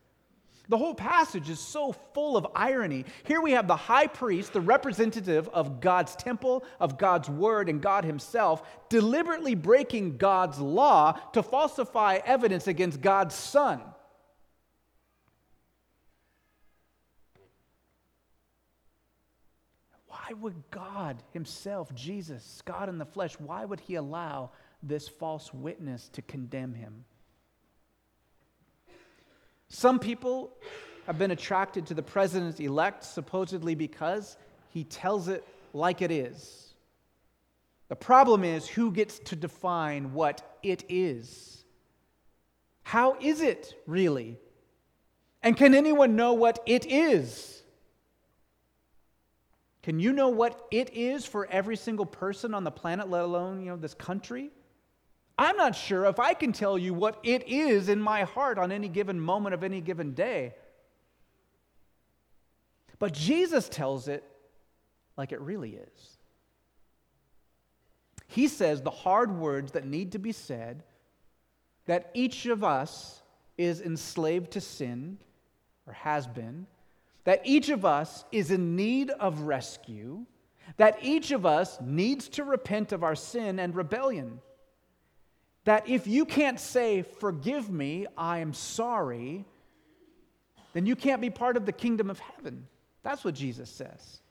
The 0.72 0.78
whole 0.78 0.94
passage 0.94 1.50
is 1.50 1.61
so 1.61 1.92
full 2.14 2.35
of 2.35 2.46
irony. 2.54 3.04
Here 3.24 3.42
we 3.42 3.50
have 3.50 3.66
the 3.66 3.76
high 3.76 4.06
priest, 4.06 4.54
the 4.54 4.62
representative 4.62 5.46
of 5.50 5.82
God's 5.82 6.16
temple, 6.16 6.64
of 6.80 6.96
God's 6.96 7.28
word, 7.28 7.68
and 7.68 7.78
God 7.78 8.06
himself, 8.06 8.62
deliberately 8.88 9.54
breaking 9.54 10.16
God's 10.16 10.58
law 10.58 11.12
to 11.35 11.42
falsify 11.42 12.20
evidence 12.24 12.68
against 12.68 13.02
God's 13.02 13.35
son. 13.35 13.82
Why 20.06 20.32
would 20.40 20.70
God 20.70 21.22
himself, 21.35 21.94
Jesus, 21.94 22.62
God 22.64 22.88
in 22.88 22.96
the 22.96 23.04
flesh, 23.04 23.38
why 23.38 23.66
would 23.66 23.80
he 23.80 23.96
allow 23.96 24.52
this 24.82 25.06
false 25.06 25.52
witness 25.52 26.08
to 26.14 26.22
condemn 26.22 26.72
him? 26.72 27.04
Some 29.74 29.98
people 29.98 30.52
have 31.06 31.18
been 31.18 31.30
attracted 31.30 31.87
to 31.87 31.94
the 31.94 32.02
president 32.02 32.61
elect 32.61 33.04
supposedly 33.04 33.74
because 33.74 34.37
he 34.68 34.85
tells 34.85 35.28
it 35.28 35.48
like 35.72 36.02
it 36.02 36.11
is. 36.11 36.74
The 37.88 37.96
problem 37.96 38.44
is 38.44 38.68
who 38.68 38.92
gets 38.92 39.18
to 39.20 39.35
define 39.35 40.12
what 40.12 40.58
it 40.62 40.85
is? 40.90 41.64
How 42.82 43.16
is 43.18 43.40
it 43.40 43.74
really? 43.87 44.38
And 45.42 45.56
can 45.56 45.74
anyone 45.74 46.16
know 46.16 46.35
what 46.35 46.61
it 46.66 46.85
is? 46.85 47.62
Can 49.82 49.98
you 49.98 50.12
know 50.12 50.28
what 50.28 50.66
it 50.70 50.92
is 50.92 51.24
for 51.24 51.46
every 51.46 51.76
single 51.76 52.06
person 52.06 52.52
on 52.52 52.62
the 52.62 52.70
planet, 52.70 53.08
let 53.08 53.24
alone, 53.24 53.62
you 53.62 53.70
know, 53.70 53.76
this 53.78 53.94
country? 53.94 54.50
I'm 55.42 55.57
not 55.57 55.74
sure 55.74 56.05
if 56.07 56.20
I 56.20 56.35
can 56.35 56.52
tell 56.52 56.78
you 56.78 56.94
what 56.94 57.18
it 57.24 57.48
is 57.48 57.88
in 57.88 58.00
my 58.00 58.22
heart 58.22 58.59
on 58.59 58.70
any 58.70 58.88
given 58.88 59.18
moment 59.18 59.55
of 59.55 59.64
any 59.64 59.81
given 59.81 60.14
day. 60.14 60.55
But 63.00 63.12
Jesus 63.12 63.68
tells 63.68 64.07
it 64.07 64.22
like 65.16 65.33
it 65.33 65.40
really 65.40 65.70
is. 65.70 66.16
He 68.28 68.46
says 68.46 68.83
the 68.83 68.90
hard 68.90 69.37
words 69.37 69.72
that 69.72 69.85
need 69.85 70.12
to 70.12 70.20
be 70.20 70.31
said, 70.31 70.85
that 71.87 72.12
each 72.14 72.46
of 72.46 72.62
us 72.62 73.20
is 73.59 73.81
enslaved 73.81 74.52
to 74.52 74.61
sin 74.61 75.18
or 75.88 75.92
has 75.92 76.28
been, 76.28 76.68
that 77.24 77.42
each 77.44 77.68
of 77.68 77.85
us 77.85 78.24
is 78.31 78.52
in 78.52 78.76
need 78.76 79.11
of 79.11 79.40
rescue, 79.40 80.24
that 80.76 80.98
each 81.02 81.33
of 81.33 81.44
us 81.44 81.78
needs 81.81 82.28
to 82.28 82.44
repent 82.44 82.92
of 82.92 83.02
our 83.02 83.16
sin 83.16 83.59
and 83.59 83.74
rebellion. 83.74 84.40
That 85.64 85.88
if 85.88 86.07
you 86.07 86.25
can't 86.25 86.59
say, 86.59 87.03
Forgive 87.03 87.70
me, 87.70 88.07
I 88.16 88.38
am 88.38 88.53
sorry, 88.53 89.44
then 90.72 90.87
you 90.87 90.96
can't 90.96 91.20
be 91.20 91.31
part 91.31 91.57
of 91.57 91.66
the 91.66 91.72
kingdom 91.72 92.11
of 92.11 92.18
heaven. 92.18 92.66
That's 93.03 93.25
what 93.25 93.35
Jesus 93.35 93.70
says. 93.70 94.22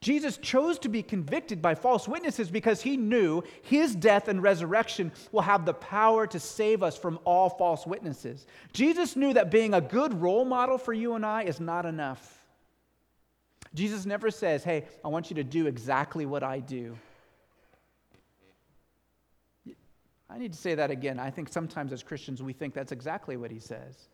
Jesus 0.00 0.38
chose 0.38 0.78
to 0.78 0.88
be 0.88 1.02
convicted 1.02 1.60
by 1.60 1.74
false 1.74 2.08
witnesses 2.08 2.50
because 2.50 2.80
he 2.80 2.96
knew 2.96 3.42
his 3.62 3.94
death 3.94 4.28
and 4.28 4.42
resurrection 4.42 5.12
will 5.30 5.42
have 5.42 5.66
the 5.66 5.74
power 5.74 6.26
to 6.26 6.40
save 6.40 6.82
us 6.82 6.96
from 6.96 7.18
all 7.26 7.50
false 7.50 7.86
witnesses. 7.86 8.46
Jesus 8.72 9.14
knew 9.14 9.34
that 9.34 9.50
being 9.50 9.74
a 9.74 9.80
good 9.80 10.18
role 10.18 10.46
model 10.46 10.78
for 10.78 10.94
you 10.94 11.14
and 11.14 11.26
I 11.26 11.42
is 11.42 11.60
not 11.60 11.84
enough. 11.84 12.38
Jesus 13.74 14.06
never 14.06 14.30
says, 14.30 14.64
Hey, 14.64 14.86
I 15.04 15.08
want 15.08 15.28
you 15.30 15.36
to 15.36 15.44
do 15.44 15.66
exactly 15.66 16.24
what 16.24 16.42
I 16.42 16.60
do. 16.60 16.96
I 20.32 20.38
need 20.38 20.52
to 20.52 20.58
say 20.58 20.74
that 20.76 20.90
again. 20.90 21.18
I 21.18 21.30
think 21.30 21.52
sometimes 21.52 21.92
as 21.92 22.02
Christians 22.02 22.42
we 22.42 22.52
think 22.52 22.72
that's 22.72 22.92
exactly 22.92 23.36
what 23.36 23.50
he 23.50 23.58
says. 23.58 24.08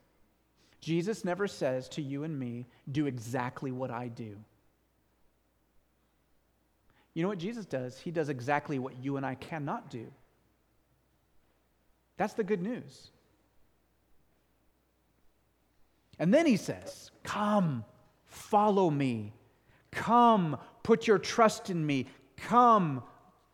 Jesus 0.80 1.24
never 1.24 1.46
says 1.46 1.88
to 1.90 2.02
you 2.02 2.24
and 2.24 2.38
me, 2.38 2.66
Do 2.90 3.06
exactly 3.06 3.72
what 3.72 3.90
I 3.90 4.08
do. 4.08 4.36
You 7.14 7.22
know 7.22 7.28
what 7.28 7.38
Jesus 7.38 7.66
does? 7.66 7.98
He 7.98 8.10
does 8.10 8.28
exactly 8.28 8.78
what 8.78 9.02
you 9.02 9.16
and 9.16 9.24
I 9.24 9.34
cannot 9.36 9.90
do. 9.90 10.06
That's 12.16 12.34
the 12.34 12.44
good 12.44 12.62
news. 12.62 13.10
And 16.18 16.32
then 16.32 16.46
he 16.46 16.56
says, 16.56 17.10
Come, 17.22 17.84
follow 18.26 18.90
me. 18.90 19.32
Come, 19.90 20.58
put 20.82 21.06
your 21.06 21.18
trust 21.18 21.70
in 21.70 21.84
me. 21.84 22.06
Come, 22.36 23.02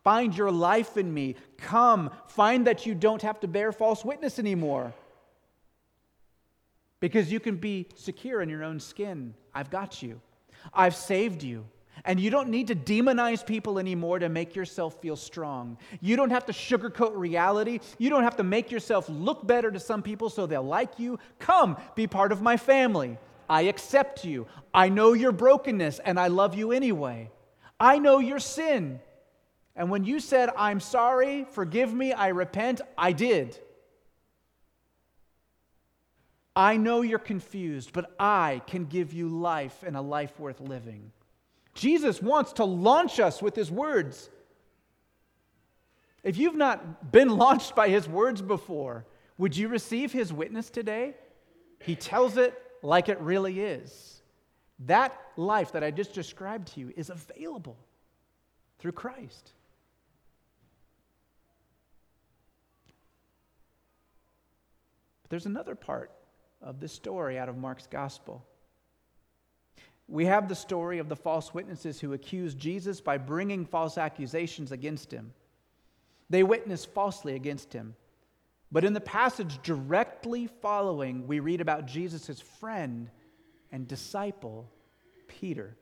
find 0.03 0.35
your 0.35 0.51
life 0.51 0.97
in 0.97 1.13
me. 1.13 1.35
Come, 1.57 2.11
find 2.27 2.67
that 2.67 2.85
you 2.85 2.95
don't 2.95 3.21
have 3.21 3.39
to 3.41 3.47
bear 3.47 3.71
false 3.71 4.03
witness 4.03 4.39
anymore. 4.39 4.93
Because 6.99 7.31
you 7.31 7.39
can 7.39 7.57
be 7.57 7.87
secure 7.95 8.41
in 8.41 8.49
your 8.49 8.63
own 8.63 8.79
skin. 8.79 9.33
I've 9.53 9.69
got 9.69 10.01
you, 10.01 10.21
I've 10.73 10.95
saved 10.95 11.43
you. 11.43 11.65
And 12.05 12.19
you 12.19 12.29
don't 12.29 12.49
need 12.49 12.67
to 12.67 12.75
demonize 12.75 13.45
people 13.45 13.77
anymore 13.77 14.19
to 14.19 14.27
make 14.27 14.55
yourself 14.55 14.99
feel 14.99 15.15
strong. 15.15 15.77
You 16.01 16.15
don't 16.15 16.31
have 16.31 16.45
to 16.47 16.51
sugarcoat 16.51 17.11
reality. 17.15 17.79
You 17.97 18.09
don't 18.09 18.23
have 18.23 18.35
to 18.37 18.43
make 18.43 18.71
yourself 18.71 19.07
look 19.07 19.45
better 19.45 19.71
to 19.71 19.79
some 19.79 20.01
people 20.01 20.29
so 20.29 20.45
they'll 20.45 20.63
like 20.63 20.97
you. 20.97 21.19
Come, 21.39 21.77
be 21.95 22.07
part 22.07 22.31
of 22.31 22.41
my 22.41 22.57
family. 22.57 23.17
I 23.49 23.63
accept 23.63 24.25
you. 24.25 24.47
I 24.73 24.89
know 24.89 25.13
your 25.13 25.31
brokenness 25.31 25.99
and 25.99 26.19
I 26.19 26.27
love 26.27 26.55
you 26.55 26.71
anyway. 26.71 27.29
I 27.79 27.99
know 27.99 28.19
your 28.19 28.39
sin. 28.39 28.99
And 29.75 29.89
when 29.89 30.03
you 30.03 30.19
said, 30.19 30.49
I'm 30.55 30.79
sorry, 30.79 31.45
forgive 31.51 31.93
me, 31.93 32.13
I 32.13 32.27
repent, 32.27 32.81
I 32.97 33.11
did. 33.11 33.57
I 36.55 36.77
know 36.77 37.01
you're 37.01 37.19
confused, 37.19 37.91
but 37.93 38.13
I 38.19 38.61
can 38.67 38.85
give 38.85 39.13
you 39.13 39.27
life 39.27 39.83
and 39.85 39.97
a 39.97 40.01
life 40.01 40.39
worth 40.39 40.59
living. 40.59 41.11
Jesus 41.73 42.21
wants 42.21 42.53
to 42.53 42.65
launch 42.65 43.19
us 43.19 43.41
with 43.41 43.55
his 43.55 43.71
words. 43.71 44.29
If 46.23 46.37
you've 46.37 46.55
not 46.55 47.11
been 47.11 47.29
launched 47.37 47.75
by 47.75 47.89
his 47.89 48.07
words 48.07 48.41
before, 48.41 49.05
would 49.39 49.57
you 49.57 49.67
receive 49.67 50.11
his 50.11 50.31
witness 50.31 50.69
today? 50.69 51.15
He 51.79 51.95
tells 51.95 52.37
it 52.37 52.53
like 52.83 53.09
it 53.09 53.19
really 53.19 53.59
is. 53.59 54.21
That 54.85 55.19
life 55.35 55.71
that 55.71 55.83
I 55.83 55.89
just 55.89 56.13
described 56.13 56.73
to 56.73 56.79
you 56.79 56.93
is 56.95 57.09
available 57.09 57.77
through 58.77 58.91
Christ. 58.91 59.53
But 65.23 65.29
there's 65.29 65.45
another 65.45 65.75
part 65.75 66.11
of 66.61 66.79
this 66.79 66.93
story 66.93 67.39
out 67.39 67.49
of 67.49 67.57
Mark's 67.57 67.87
gospel. 67.87 68.45
We 70.07 70.25
have 70.25 70.49
the 70.49 70.55
story 70.55 70.99
of 70.99 71.09
the 71.09 71.15
false 71.15 71.53
witnesses 71.53 71.99
who 71.99 72.13
accused 72.13 72.59
Jesus 72.59 73.01
by 73.01 73.17
bringing 73.17 73.65
false 73.65 73.97
accusations 73.97 74.71
against 74.71 75.11
him. 75.11 75.33
They 76.29 76.43
witnessed 76.43 76.93
falsely 76.93 77.35
against 77.35 77.73
him. 77.73 77.95
But 78.71 78.83
in 78.83 78.93
the 78.93 79.01
passage 79.01 79.61
directly 79.61 80.47
following, 80.47 81.27
we 81.27 81.39
read 81.39 81.61
about 81.61 81.85
Jesus' 81.85 82.41
friend 82.41 83.09
and 83.71 83.87
disciple, 83.87 84.69
Peter. 85.27 85.77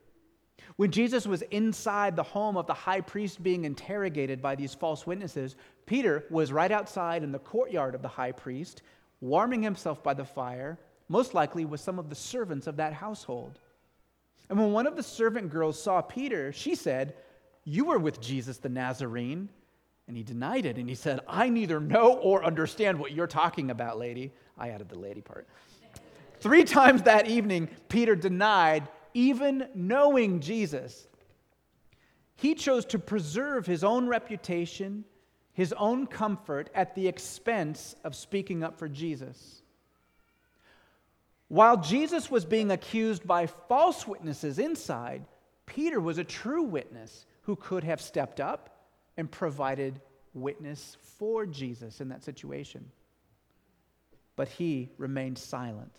When 0.76 0.92
Jesus 0.92 1.26
was 1.26 1.42
inside 1.52 2.16
the 2.16 2.24
home 2.24 2.58
of 2.58 2.68
the 2.68 2.74
high 2.74 3.02
priest 3.02 3.42
being 3.42 3.66
interrogated 3.66 4.42
by 4.42 4.56
these 4.56 4.74
false 4.74 5.08
witnesses, 5.08 5.56
Peter 5.86 6.26
was 6.30 6.52
right 6.52 6.72
outside 6.72 7.24
in 7.24 7.32
the 7.32 7.40
courtyard 7.40 7.96
of 7.96 8.02
the 8.02 8.08
high 8.08 8.32
priest, 8.32 8.82
warming 9.22 9.62
himself 9.62 10.04
by 10.04 10.14
the 10.14 10.26
fire, 10.26 10.78
most 11.08 11.34
likely 11.34 11.64
with 11.64 11.80
some 11.80 12.00
of 12.00 12.10
the 12.10 12.16
servants 12.16 12.68
of 12.68 12.78
that 12.78 12.94
household. 12.94 13.60
And 14.50 14.60
when 14.60 14.74
one 14.74 14.88
of 14.88 14.98
the 14.98 15.04
servant 15.04 15.50
girls 15.50 15.82
saw 15.82 16.02
Peter, 16.02 16.52
she 16.52 16.76
said, 16.76 17.16
You 17.64 17.86
were 17.86 18.00
with 18.00 18.20
Jesus 18.20 18.58
the 18.58 18.70
Nazarene. 18.70 19.50
And 20.08 20.18
he 20.18 20.24
denied 20.24 20.66
it. 20.66 20.78
And 20.78 20.90
he 20.90 20.96
said, 20.96 21.22
I 21.26 21.48
neither 21.48 21.80
know 21.80 22.16
or 22.16 22.44
understand 22.44 23.00
what 23.00 23.14
you're 23.14 23.28
talking 23.28 23.72
about, 23.72 23.98
lady. 23.98 24.34
I 24.58 24.70
added 24.70 24.90
the 24.90 25.00
lady 25.00 25.22
part. 25.22 25.48
Three 26.42 26.66
times 26.66 27.04
that 27.04 27.30
evening, 27.30 27.70
Peter 27.88 28.16
denied 28.16 28.90
even 29.14 29.68
knowing 29.74 30.40
Jesus. 30.40 31.08
He 32.36 32.56
chose 32.56 32.86
to 32.88 33.00
preserve 33.00 33.66
his 33.66 33.84
own 33.84 34.08
reputation, 34.08 35.06
his 35.54 35.74
own 35.74 36.08
comfort 36.08 36.70
at 36.74 36.96
the 36.96 37.08
expense 37.08 37.96
of 38.04 38.16
speaking 38.16 38.64
up 38.64 38.78
for 38.78 38.88
Jesus. 38.88 39.62
While 41.48 41.78
Jesus 41.78 42.32
was 42.32 42.46
being 42.46 42.72
accused 42.72 43.28
by 43.28 43.48
false 43.48 44.08
witnesses 44.08 44.58
inside, 44.58 45.26
Peter 45.66 46.00
was 46.00 46.18
a 46.18 46.24
true 46.24 46.64
witness 46.64 47.26
who 47.42 47.56
could 47.56 47.84
have 47.84 48.02
stepped 48.02 48.40
up 48.40 48.86
and 49.18 49.30
provided 49.30 50.00
witness 50.34 50.96
for 51.02 51.46
Jesus 51.46 52.00
in 52.00 52.10
that 52.10 52.24
situation. 52.24 52.90
But 54.38 54.48
he 54.48 54.90
remained 54.98 55.38
silent. 55.38 55.92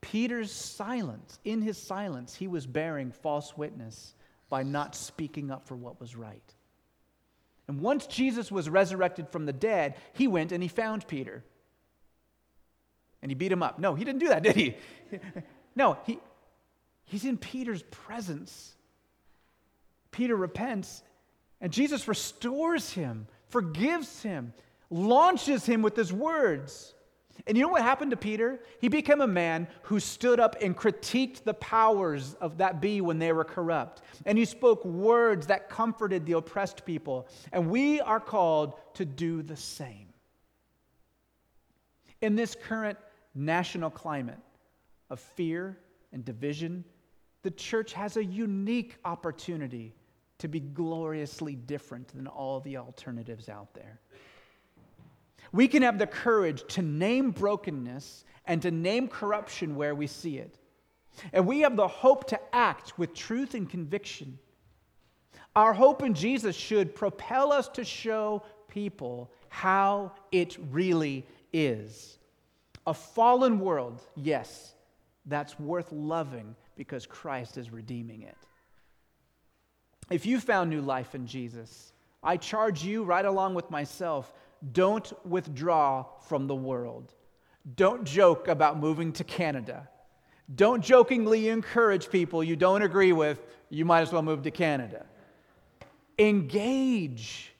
Peter's 0.00 0.52
silence, 0.52 1.38
in 1.44 1.62
his 1.62 1.78
silence, 1.78 2.34
he 2.34 2.48
was 2.48 2.66
bearing 2.66 3.12
false 3.12 3.56
witness 3.56 4.14
by 4.48 4.62
not 4.62 4.94
speaking 4.94 5.50
up 5.50 5.66
for 5.66 5.76
what 5.76 6.00
was 6.00 6.16
right. 6.16 6.54
And 7.70 7.80
once 7.80 8.08
Jesus 8.08 8.50
was 8.50 8.68
resurrected 8.68 9.28
from 9.28 9.46
the 9.46 9.52
dead, 9.52 9.94
he 10.12 10.26
went 10.26 10.50
and 10.50 10.60
he 10.60 10.68
found 10.68 11.06
Peter 11.06 11.44
and 13.22 13.30
he 13.30 13.36
beat 13.36 13.52
him 13.52 13.62
up. 13.62 13.78
No, 13.78 13.94
he 13.94 14.04
didn't 14.04 14.18
do 14.18 14.26
that, 14.26 14.42
did 14.42 14.56
he? 14.56 14.74
no, 15.76 15.96
he, 16.04 16.18
he's 17.04 17.24
in 17.24 17.36
Peter's 17.38 17.84
presence. 17.84 18.74
Peter 20.10 20.34
repents, 20.34 21.04
and 21.60 21.72
Jesus 21.72 22.08
restores 22.08 22.90
him, 22.90 23.28
forgives 23.50 24.24
him, 24.24 24.52
launches 24.90 25.64
him 25.64 25.80
with 25.80 25.94
his 25.94 26.12
words. 26.12 26.92
And 27.46 27.56
you 27.56 27.62
know 27.62 27.68
what 27.68 27.82
happened 27.82 28.10
to 28.10 28.16
Peter? 28.16 28.60
He 28.80 28.88
became 28.88 29.20
a 29.20 29.26
man 29.26 29.68
who 29.82 30.00
stood 30.00 30.40
up 30.40 30.56
and 30.60 30.76
critiqued 30.76 31.44
the 31.44 31.54
powers 31.54 32.34
of 32.34 32.58
that 32.58 32.80
be 32.80 33.00
when 33.00 33.18
they 33.18 33.32
were 33.32 33.44
corrupt. 33.44 34.02
And 34.26 34.36
he 34.36 34.44
spoke 34.44 34.84
words 34.84 35.46
that 35.46 35.68
comforted 35.68 36.26
the 36.26 36.32
oppressed 36.32 36.84
people. 36.84 37.28
And 37.52 37.70
we 37.70 38.00
are 38.00 38.20
called 38.20 38.74
to 38.94 39.04
do 39.04 39.42
the 39.42 39.56
same. 39.56 40.08
In 42.20 42.36
this 42.36 42.54
current 42.54 42.98
national 43.34 43.90
climate 43.90 44.38
of 45.08 45.20
fear 45.20 45.78
and 46.12 46.24
division, 46.24 46.84
the 47.42 47.50
church 47.50 47.92
has 47.94 48.16
a 48.16 48.24
unique 48.24 48.96
opportunity 49.04 49.94
to 50.38 50.48
be 50.48 50.60
gloriously 50.60 51.54
different 51.54 52.08
than 52.08 52.26
all 52.26 52.60
the 52.60 52.76
alternatives 52.76 53.48
out 53.48 53.72
there. 53.74 54.00
We 55.52 55.68
can 55.68 55.82
have 55.82 55.98
the 55.98 56.06
courage 56.06 56.64
to 56.74 56.82
name 56.82 57.30
brokenness 57.30 58.24
and 58.46 58.62
to 58.62 58.70
name 58.70 59.08
corruption 59.08 59.76
where 59.76 59.94
we 59.94 60.06
see 60.06 60.38
it. 60.38 60.56
And 61.32 61.46
we 61.46 61.60
have 61.60 61.76
the 61.76 61.88
hope 61.88 62.28
to 62.28 62.40
act 62.54 62.98
with 62.98 63.14
truth 63.14 63.54
and 63.54 63.68
conviction. 63.68 64.38
Our 65.56 65.72
hope 65.72 66.02
in 66.02 66.14
Jesus 66.14 66.54
should 66.54 66.94
propel 66.94 67.52
us 67.52 67.68
to 67.70 67.84
show 67.84 68.42
people 68.68 69.30
how 69.48 70.12
it 70.30 70.56
really 70.70 71.26
is. 71.52 72.18
A 72.86 72.94
fallen 72.94 73.58
world, 73.58 74.00
yes, 74.14 74.74
that's 75.26 75.58
worth 75.58 75.90
loving 75.92 76.54
because 76.76 77.06
Christ 77.06 77.58
is 77.58 77.70
redeeming 77.70 78.22
it. 78.22 78.36
If 80.10 80.26
you 80.26 80.40
found 80.40 80.70
new 80.70 80.80
life 80.80 81.14
in 81.14 81.26
Jesus, 81.26 81.92
I 82.22 82.36
charge 82.36 82.82
you, 82.84 83.04
right 83.04 83.24
along 83.24 83.54
with 83.54 83.70
myself, 83.70 84.32
don't 84.72 85.12
withdraw 85.26 86.04
from 86.28 86.46
the 86.46 86.54
world. 86.54 87.14
Don't 87.76 88.04
joke 88.04 88.48
about 88.48 88.78
moving 88.78 89.12
to 89.14 89.24
Canada. 89.24 89.88
Don't 90.54 90.82
jokingly 90.82 91.48
encourage 91.48 92.10
people 92.10 92.42
you 92.42 92.56
don't 92.56 92.82
agree 92.82 93.12
with, 93.12 93.40
you 93.68 93.84
might 93.84 94.00
as 94.00 94.12
well 94.12 94.22
move 94.22 94.42
to 94.42 94.50
Canada. 94.50 95.06
Engage. 96.18 97.52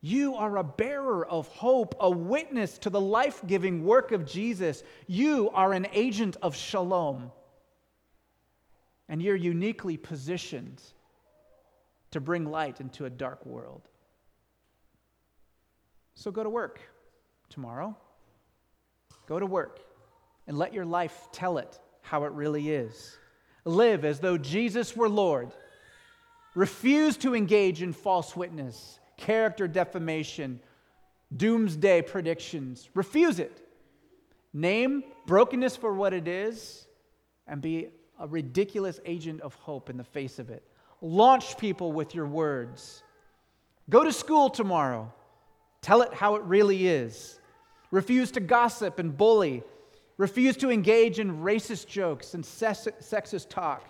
You 0.00 0.36
are 0.36 0.56
a 0.56 0.64
bearer 0.64 1.26
of 1.26 1.48
hope, 1.48 1.94
a 2.00 2.10
witness 2.10 2.78
to 2.78 2.90
the 2.90 3.00
life 3.00 3.42
giving 3.46 3.84
work 3.84 4.12
of 4.12 4.24
Jesus. 4.24 4.82
You 5.06 5.50
are 5.50 5.72
an 5.72 5.86
agent 5.92 6.36
of 6.40 6.56
shalom. 6.56 7.32
And 9.08 9.20
you're 9.20 9.36
uniquely 9.36 9.96
positioned 9.96 10.80
to 12.10 12.20
bring 12.20 12.44
light 12.44 12.80
into 12.80 13.04
a 13.04 13.10
dark 13.10 13.44
world. 13.46 13.82
So 16.14 16.30
go 16.30 16.42
to 16.42 16.50
work 16.50 16.80
tomorrow. 17.48 17.96
Go 19.26 19.38
to 19.38 19.46
work 19.46 19.80
and 20.46 20.58
let 20.58 20.74
your 20.74 20.84
life 20.84 21.28
tell 21.32 21.58
it 21.58 21.78
how 22.02 22.24
it 22.24 22.32
really 22.32 22.70
is. 22.70 23.16
Live 23.64 24.04
as 24.04 24.20
though 24.20 24.36
Jesus 24.36 24.96
were 24.96 25.08
Lord. 25.08 25.52
Refuse 26.54 27.16
to 27.18 27.34
engage 27.34 27.82
in 27.82 27.92
false 27.92 28.34
witness, 28.34 28.98
character 29.16 29.68
defamation, 29.68 30.60
doomsday 31.36 32.02
predictions. 32.02 32.88
Refuse 32.94 33.38
it. 33.38 33.66
Name 34.52 35.04
brokenness 35.26 35.76
for 35.76 35.94
what 35.94 36.12
it 36.12 36.26
is 36.26 36.86
and 37.46 37.60
be 37.60 37.88
a 38.18 38.26
ridiculous 38.26 38.98
agent 39.04 39.40
of 39.42 39.54
hope 39.54 39.88
in 39.88 39.96
the 39.96 40.04
face 40.04 40.38
of 40.38 40.50
it. 40.50 40.64
Launch 41.02 41.56
people 41.56 41.92
with 41.92 42.14
your 42.14 42.26
words. 42.26 43.02
Go 43.88 44.04
to 44.04 44.12
school 44.12 44.50
tomorrow. 44.50 45.12
Tell 45.82 46.02
it 46.02 46.12
how 46.12 46.36
it 46.36 46.42
really 46.42 46.86
is. 46.86 47.40
Refuse 47.90 48.30
to 48.32 48.40
gossip 48.40 48.98
and 48.98 49.16
bully. 49.16 49.62
Refuse 50.18 50.56
to 50.58 50.70
engage 50.70 51.18
in 51.18 51.38
racist 51.38 51.86
jokes 51.86 52.34
and 52.34 52.44
sexist 52.44 53.48
talk. 53.48 53.84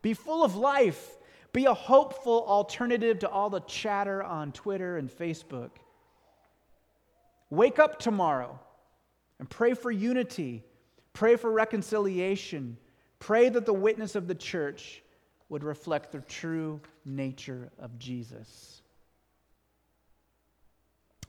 Be 0.00 0.14
full 0.14 0.44
of 0.44 0.54
life. 0.54 1.18
Be 1.52 1.64
a 1.66 1.74
hopeful 1.74 2.44
alternative 2.46 3.18
to 3.18 3.28
all 3.28 3.50
the 3.50 3.60
chatter 3.60 4.22
on 4.22 4.52
Twitter 4.52 4.96
and 4.96 5.10
Facebook. 5.10 5.70
Wake 7.50 7.78
up 7.78 7.98
tomorrow 7.98 8.58
and 9.38 9.50
pray 9.50 9.74
for 9.74 9.90
unity. 9.90 10.64
Pray 11.12 11.36
for 11.36 11.50
reconciliation. 11.50 12.78
Pray 13.18 13.48
that 13.50 13.66
the 13.66 13.72
witness 13.74 14.14
of 14.14 14.28
the 14.28 14.34
church 14.34 15.02
would 15.52 15.64
reflect 15.64 16.12
the 16.12 16.20
true 16.22 16.80
nature 17.04 17.70
of 17.78 17.98
Jesus. 17.98 18.80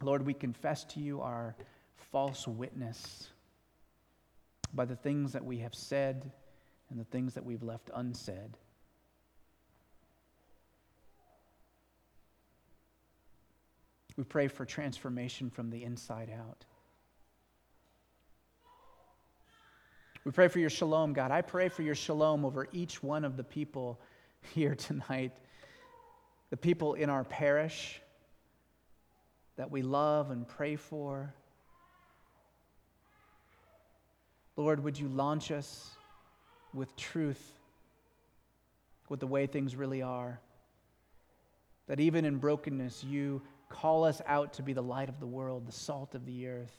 Lord, 0.01 0.25
we 0.25 0.33
confess 0.33 0.85
to 0.85 1.01
you 1.01 1.19
our 1.19 1.57
false 2.09 2.47
witness 2.47 3.27
by 4.73 4.85
the 4.85 4.95
things 4.95 5.33
that 5.33 5.43
we 5.43 5.57
have 5.57 5.75
said 5.75 6.31
and 6.89 6.97
the 6.97 7.03
things 7.03 7.33
that 7.33 7.43
we've 7.43 7.63
left 7.63 7.89
unsaid. 7.93 8.55
We 14.15 14.23
pray 14.23 14.47
for 14.47 14.63
transformation 14.63 15.49
from 15.49 15.69
the 15.69 15.83
inside 15.83 16.31
out. 16.31 16.63
We 20.23 20.31
pray 20.31 20.47
for 20.47 20.59
your 20.59 20.69
shalom, 20.69 21.11
God. 21.11 21.31
I 21.31 21.41
pray 21.41 21.67
for 21.67 21.81
your 21.81 21.95
shalom 21.95 22.45
over 22.45 22.69
each 22.71 23.03
one 23.03 23.25
of 23.25 23.35
the 23.35 23.43
people 23.43 23.99
here 24.53 24.75
tonight, 24.75 25.33
the 26.49 26.57
people 26.57 26.93
in 26.93 27.09
our 27.09 27.23
parish 27.23 28.01
that 29.55 29.71
we 29.71 29.81
love 29.81 30.31
and 30.31 30.47
pray 30.47 30.75
for. 30.75 31.33
Lord, 34.55 34.83
would 34.83 34.99
you 34.99 35.07
launch 35.07 35.51
us 35.51 35.89
with 36.73 36.95
truth, 36.95 37.59
with 39.09 39.19
the 39.19 39.27
way 39.27 39.47
things 39.47 39.75
really 39.75 40.01
are? 40.01 40.39
That 41.87 41.99
even 41.99 42.25
in 42.25 42.37
brokenness, 42.37 43.03
you 43.03 43.41
call 43.69 44.03
us 44.03 44.21
out 44.25 44.53
to 44.53 44.63
be 44.63 44.73
the 44.73 44.83
light 44.83 45.09
of 45.09 45.19
the 45.19 45.27
world, 45.27 45.67
the 45.67 45.71
salt 45.71 46.15
of 46.15 46.25
the 46.25 46.47
earth. 46.47 46.77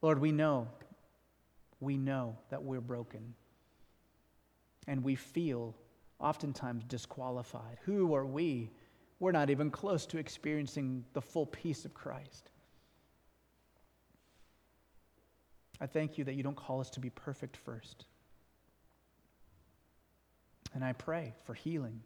Lord, 0.00 0.20
we 0.20 0.32
know, 0.32 0.68
we 1.80 1.96
know 1.96 2.36
that 2.50 2.62
we're 2.62 2.80
broken. 2.80 3.34
And 4.86 5.02
we 5.04 5.14
feel 5.14 5.74
oftentimes 6.18 6.84
disqualified. 6.84 7.78
Who 7.84 8.14
are 8.14 8.26
we? 8.26 8.70
We're 9.20 9.32
not 9.32 9.50
even 9.50 9.70
close 9.70 10.06
to 10.06 10.18
experiencing 10.18 11.04
the 11.12 11.20
full 11.20 11.46
peace 11.46 11.84
of 11.84 11.94
Christ. 11.94 12.50
I 15.80 15.86
thank 15.86 16.16
you 16.16 16.24
that 16.24 16.34
you 16.34 16.42
don't 16.42 16.56
call 16.56 16.80
us 16.80 16.90
to 16.90 17.00
be 17.00 17.10
perfect 17.10 17.56
first. 17.56 18.06
And 20.74 20.84
I 20.84 20.92
pray 20.92 21.34
for 21.44 21.54
healing. 21.54 22.00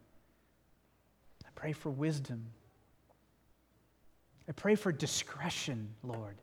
I 1.45 1.49
pray 1.55 1.73
for 1.73 1.89
wisdom. 1.89 2.45
I 4.49 4.51
pray 4.51 4.75
for 4.75 4.91
discretion, 4.91 5.89
Lord. 6.03 6.37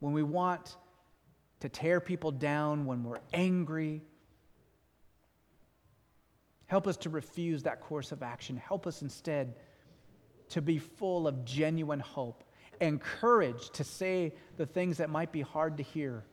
When 0.00 0.12
we 0.12 0.22
want 0.22 0.76
to 1.60 1.68
tear 1.68 2.00
people 2.00 2.30
down, 2.30 2.86
when 2.86 3.02
we're 3.02 3.20
angry, 3.32 4.02
help 6.68 6.86
us 6.86 6.96
to 6.98 7.10
refuse 7.10 7.64
that 7.64 7.80
course 7.80 8.12
of 8.12 8.22
action. 8.22 8.56
Help 8.56 8.86
us 8.86 9.02
instead 9.02 9.54
to 10.50 10.62
be 10.62 10.78
full 10.78 11.26
of 11.26 11.44
genuine 11.44 12.00
hope 12.00 12.44
and 12.80 13.00
courage 13.00 13.70
to 13.70 13.84
say 13.84 14.32
the 14.56 14.66
things 14.66 14.98
that 14.98 15.10
might 15.10 15.32
be 15.32 15.40
hard 15.40 15.78
to 15.78 15.82
hear. 15.82 16.24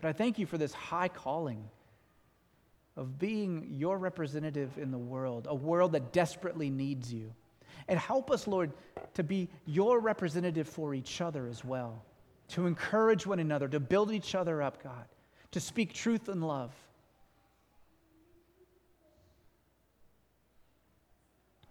But 0.00 0.08
I 0.08 0.12
thank 0.12 0.38
you 0.38 0.46
for 0.46 0.58
this 0.58 0.72
high 0.72 1.08
calling 1.08 1.68
of 2.96 3.18
being 3.18 3.66
your 3.70 3.98
representative 3.98 4.78
in 4.78 4.90
the 4.90 4.98
world, 4.98 5.46
a 5.48 5.54
world 5.54 5.92
that 5.92 6.12
desperately 6.12 6.70
needs 6.70 7.12
you. 7.12 7.32
And 7.88 7.98
help 7.98 8.30
us, 8.30 8.46
Lord, 8.46 8.72
to 9.14 9.22
be 9.22 9.48
your 9.64 10.00
representative 10.00 10.66
for 10.68 10.94
each 10.94 11.20
other 11.20 11.46
as 11.46 11.64
well, 11.64 12.04
to 12.48 12.66
encourage 12.66 13.26
one 13.26 13.38
another, 13.38 13.68
to 13.68 13.80
build 13.80 14.12
each 14.12 14.34
other 14.34 14.62
up, 14.62 14.82
God, 14.82 15.06
to 15.52 15.60
speak 15.60 15.92
truth 15.92 16.28
and 16.28 16.46
love. 16.46 16.72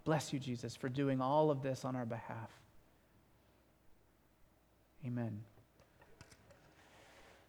Bless 0.03 0.31
you, 0.31 0.39
Jesus, 0.39 0.75
for 0.75 0.88
doing 0.88 1.19
all 1.19 1.49
of 1.49 1.63
this 1.63 1.83
on 1.83 1.95
our 1.95 2.05
behalf. 2.05 2.51
Amen. 5.05 5.41